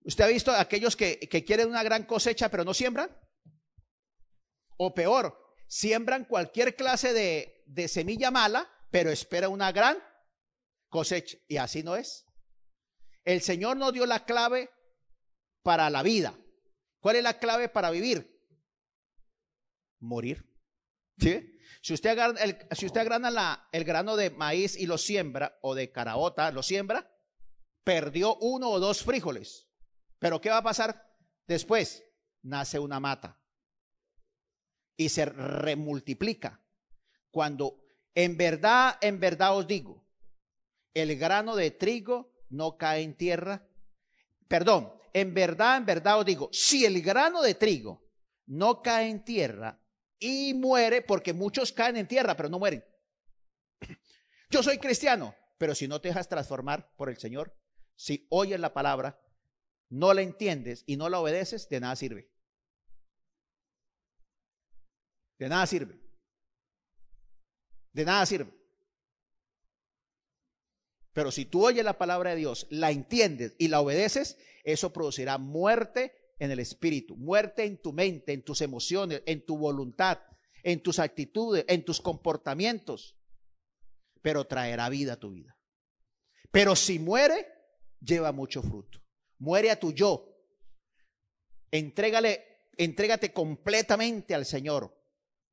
[0.04, 3.10] ¿usted ha visto a aquellos que, que quieren una gran cosecha pero no siembran?
[4.76, 9.98] O peor, siembran cualquier clase de, de semilla mala, pero espera una gran
[10.88, 11.38] cosecha.
[11.48, 12.26] Y así no es.
[13.24, 14.70] El Señor nos dio la clave
[15.64, 16.38] para la vida.
[17.00, 18.30] ¿Cuál es la clave para vivir?
[20.00, 20.46] morir.
[21.80, 25.58] Si usted agrana, el, si usted agrana la- el grano de maíz y lo siembra,
[25.62, 27.10] o de caraota, lo siembra,
[27.84, 29.66] perdió uno o dos frijoles.
[30.18, 31.10] Pero ¿qué va a pasar
[31.46, 32.04] después?
[32.42, 33.40] Nace una mata
[34.96, 36.60] y se remultiplica.
[37.30, 37.80] Cuando
[38.14, 40.06] en verdad, en verdad os digo,
[40.92, 43.66] el grano de trigo no cae en tierra.
[44.48, 48.04] Perdón, en verdad, en verdad os digo, si el grano de trigo
[48.46, 49.80] no cae en tierra
[50.18, 52.84] y muere, porque muchos caen en tierra, pero no mueren.
[54.50, 57.56] Yo soy cristiano, pero si no te dejas transformar por el Señor,
[57.94, 59.20] si oyes la palabra,
[59.88, 62.28] no la entiendes y no la obedeces, de nada sirve.
[65.38, 66.00] De nada sirve.
[67.92, 68.52] De nada sirve.
[71.12, 75.38] Pero si tú oyes la palabra de Dios, la entiendes y la obedeces, eso producirá
[75.38, 80.18] muerte en el espíritu, muerte en tu mente, en tus emociones, en tu voluntad,
[80.62, 83.16] en tus actitudes, en tus comportamientos.
[84.22, 85.56] Pero traerá vida a tu vida.
[86.50, 87.46] Pero si muere,
[88.00, 89.00] lleva mucho fruto.
[89.38, 90.34] Muere a tu yo.
[91.70, 92.44] Entrégale,
[92.76, 94.96] entrégate completamente al Señor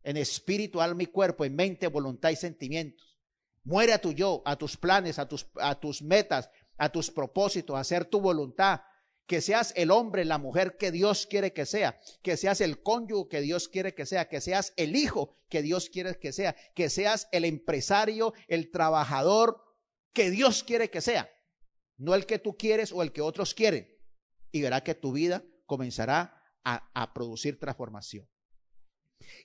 [0.03, 3.17] en espíritu, alma y cuerpo, en mente, voluntad y sentimientos.
[3.63, 7.75] Muere a tu yo, a tus planes, a tus, a tus metas, a tus propósitos,
[7.75, 8.81] a hacer tu voluntad.
[9.27, 13.29] Que seas el hombre, la mujer que Dios quiere que sea, que seas el cónyuge
[13.29, 16.89] que Dios quiere que sea, que seas el hijo que Dios quiere que sea, que
[16.89, 19.61] seas el empresario, el trabajador
[20.13, 21.29] que Dios quiere que sea,
[21.97, 23.87] no el que tú quieres o el que otros quieren.
[24.51, 28.27] Y verá que tu vida comenzará a, producir transformación.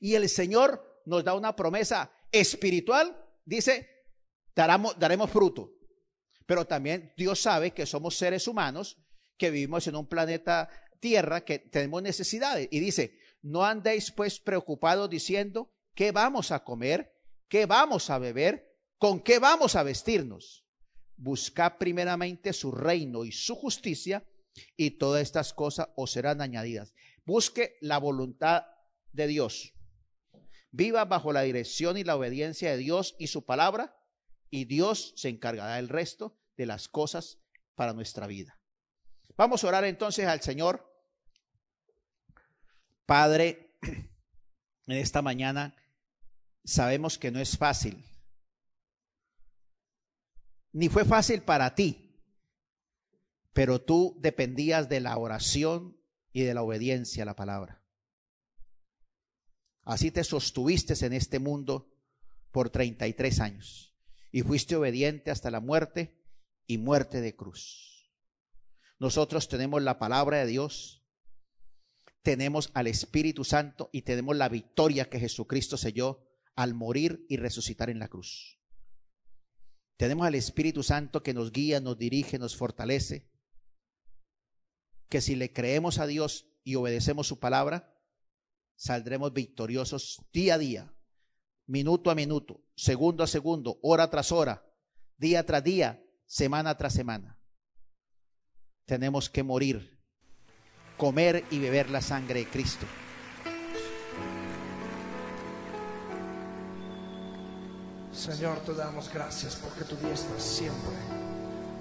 [0.01, 3.89] Y el Señor nos da una promesa espiritual, dice,
[4.55, 5.73] daremos fruto.
[6.47, 8.99] Pero también Dios sabe que somos seres humanos,
[9.37, 10.69] que vivimos en un planeta
[11.01, 12.69] Tierra, que tenemos necesidades.
[12.71, 17.15] Y dice, no andéis pues preocupados diciendo, ¿qué vamos a comer?
[17.49, 18.75] ¿Qué vamos a beber?
[18.99, 20.65] ¿Con qué vamos a vestirnos?
[21.17, 24.27] Buscad primeramente su reino y su justicia,
[24.77, 26.95] y todas estas cosas os serán añadidas.
[27.25, 28.65] Busque la voluntad
[29.13, 29.75] de Dios.
[30.71, 33.97] Viva bajo la dirección y la obediencia de Dios y su palabra,
[34.51, 37.39] y Dios se encargará del resto de las cosas
[37.75, 38.59] para nuestra vida.
[39.37, 40.85] Vamos a orar entonces al Señor.
[43.05, 43.79] Padre,
[44.87, 45.77] en esta mañana
[46.65, 48.05] sabemos que no es fácil,
[50.73, 52.21] ni fue fácil para ti,
[53.53, 55.97] pero tú dependías de la oración
[56.33, 57.83] y de la obediencia a la palabra.
[59.83, 61.95] Así te sostuviste en este mundo
[62.51, 63.95] por 33 años
[64.33, 66.21] y fuiste obediente hasta la muerte
[66.67, 67.96] y muerte de cruz.
[68.99, 71.05] Nosotros tenemos la palabra de Dios,
[72.23, 77.91] tenemos al Espíritu Santo y tenemos la victoria que Jesucristo selló al morir y resucitar
[77.91, 78.59] en la cruz.
[79.97, 83.31] Tenemos al Espíritu Santo que nos guía, nos dirige, nos fortalece,
[85.09, 87.95] que si le creemos a Dios y obedecemos su palabra,
[88.75, 90.95] saldremos victoriosos día a día,
[91.67, 94.67] minuto a minuto, segundo a segundo, hora tras hora,
[95.17, 97.36] día tras día, semana tras semana.
[98.87, 99.99] Tenemos que morir,
[100.97, 102.87] comer y beber la sangre de Cristo.
[108.13, 110.95] Señor, te damos gracias porque tu diestra siempre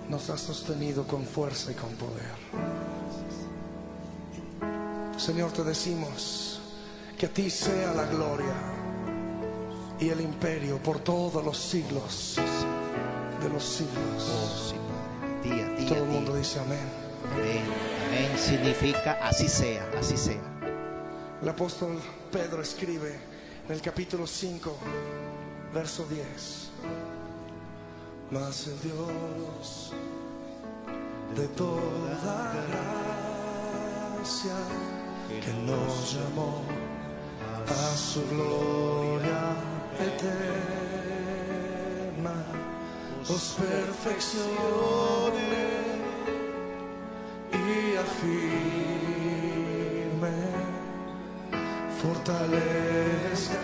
[0.10, 2.36] nos ha sostenido con fuerza y con poder.
[5.18, 6.60] Señor, te decimos
[7.18, 8.54] que a ti sea la gloria
[10.00, 12.36] y el imperio por todos los siglos
[13.42, 14.76] de los siglos.
[15.46, 16.80] Día, todo el mundo dice amén.
[17.32, 17.64] Amén.
[18.08, 20.42] Amén significa así sea, así sea.
[21.42, 22.00] El apóstol
[22.32, 23.20] Pedro escribe
[23.68, 24.78] en el capítulo 5,
[25.74, 26.70] verso 10.
[28.32, 29.94] Mas el Dios
[31.36, 32.54] de toda
[34.18, 34.56] gracia
[35.28, 36.64] que nos llamó
[37.68, 39.56] a su gloria
[40.00, 41.05] eterna,
[43.28, 44.46] os perfeccione
[47.52, 48.38] y afirme,
[52.02, 53.60] fortalezca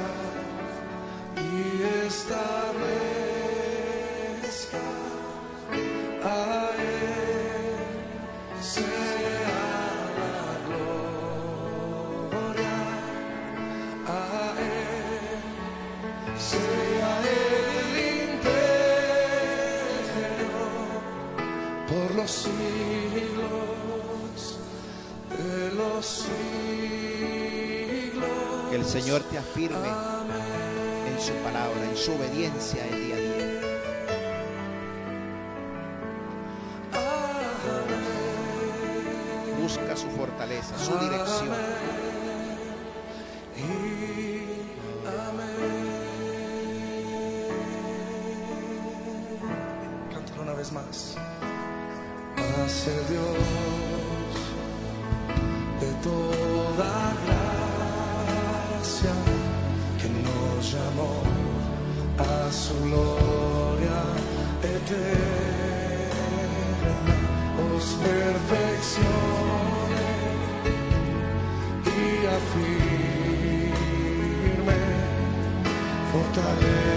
[1.38, 3.01] y establezca
[29.11, 33.61] Señor te afirme en su palabra, en su obediencia el día a día.
[39.61, 41.49] Busca su fortaleza, su dirección.
[50.13, 51.17] Cántalo una vez más.
[52.63, 53.35] Hace Dios
[55.81, 57.10] de toda
[67.82, 69.02] Os perfeccione
[71.84, 73.72] y afirme,
[76.12, 76.90] fortalezca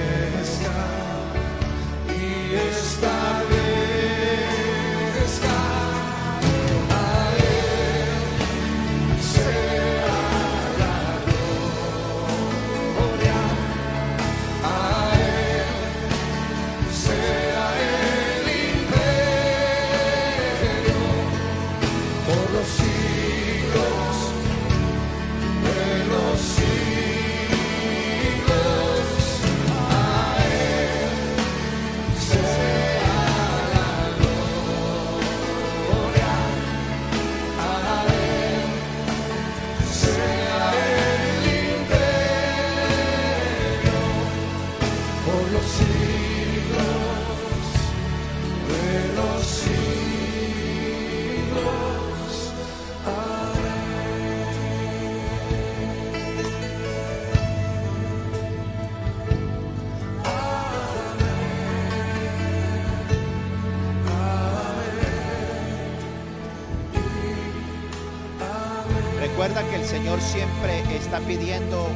[69.85, 71.87] el Señor siempre está pidiendo,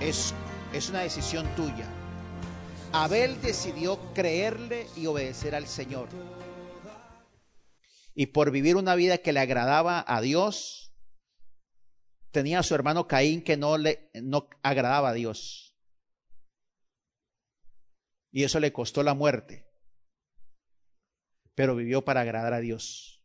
[0.00, 0.32] es,
[0.72, 1.86] es una decisión tuya.
[2.92, 6.08] Abel decidió creerle y obedecer al Señor.
[8.14, 10.94] Y por vivir una vida que le agradaba a Dios,
[12.30, 15.76] tenía a su hermano Caín que no le no agradaba a Dios.
[18.32, 19.68] Y eso le costó la muerte.
[21.54, 23.22] Pero vivió para agradar a Dios.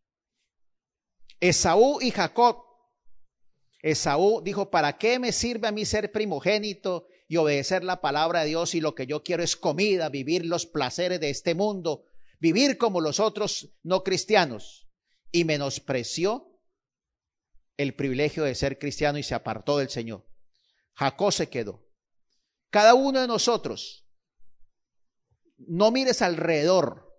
[1.39, 2.70] Esaú y Jacob.
[3.81, 8.49] Esaú dijo, ¿para qué me sirve a mí ser primogénito y obedecer la palabra de
[8.49, 12.05] Dios y lo que yo quiero es comida, vivir los placeres de este mundo,
[12.39, 14.87] vivir como los otros no cristianos?
[15.31, 16.59] Y menospreció
[17.77, 20.27] el privilegio de ser cristiano y se apartó del Señor.
[20.93, 21.87] Jacob se quedó.
[22.69, 24.07] Cada uno de nosotros,
[25.57, 27.11] no mires alrededor,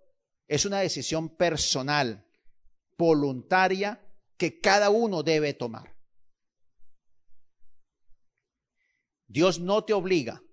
[0.47, 2.25] es una decisión personal,
[2.97, 4.01] voluntaria,
[4.37, 5.92] que cada uno debe tomar.
[9.33, 10.43] Dios no te obliga,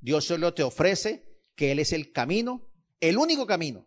[0.00, 3.86] Dios solo te ofrece que Él es el camino, el único camino,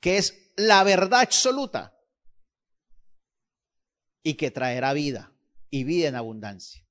[0.00, 1.96] que es la verdad absoluta
[4.24, 5.32] y que traerá vida
[5.70, 6.84] y vida en abundancia.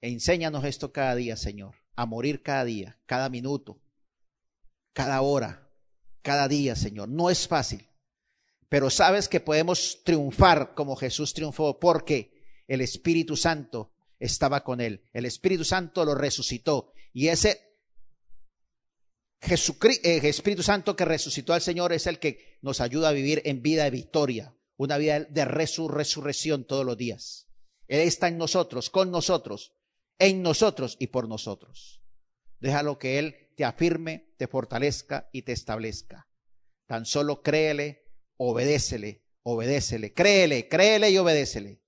[0.00, 3.82] Enséñanos esto cada día, Señor, a morir cada día, cada minuto,
[4.92, 5.68] cada hora,
[6.22, 7.08] cada día, Señor.
[7.08, 7.88] No es fácil,
[8.68, 12.39] pero sabes que podemos triunfar como Jesús triunfó porque
[12.70, 13.90] el Espíritu Santo
[14.20, 15.02] estaba con él.
[15.12, 17.60] El Espíritu Santo lo resucitó y ese
[19.42, 23.42] Jesucristo, eh, Espíritu Santo que resucitó al Señor es el que nos ayuda a vivir
[23.44, 27.48] en vida de victoria, una vida de resur resurrección todos los días.
[27.88, 29.72] Él está en nosotros, con nosotros,
[30.20, 32.00] en nosotros y por nosotros.
[32.60, 36.28] Déjalo que Él te afirme, te fortalezca y te establezca.
[36.86, 38.04] Tan solo créele,
[38.36, 41.80] obedécele, obedécele, créele, créele y obedécele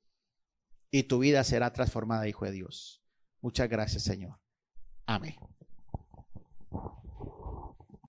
[0.92, 3.02] y tu vida será transformada, Hijo de Dios.
[3.40, 4.38] Muchas gracias, Señor.
[5.06, 5.34] Amén.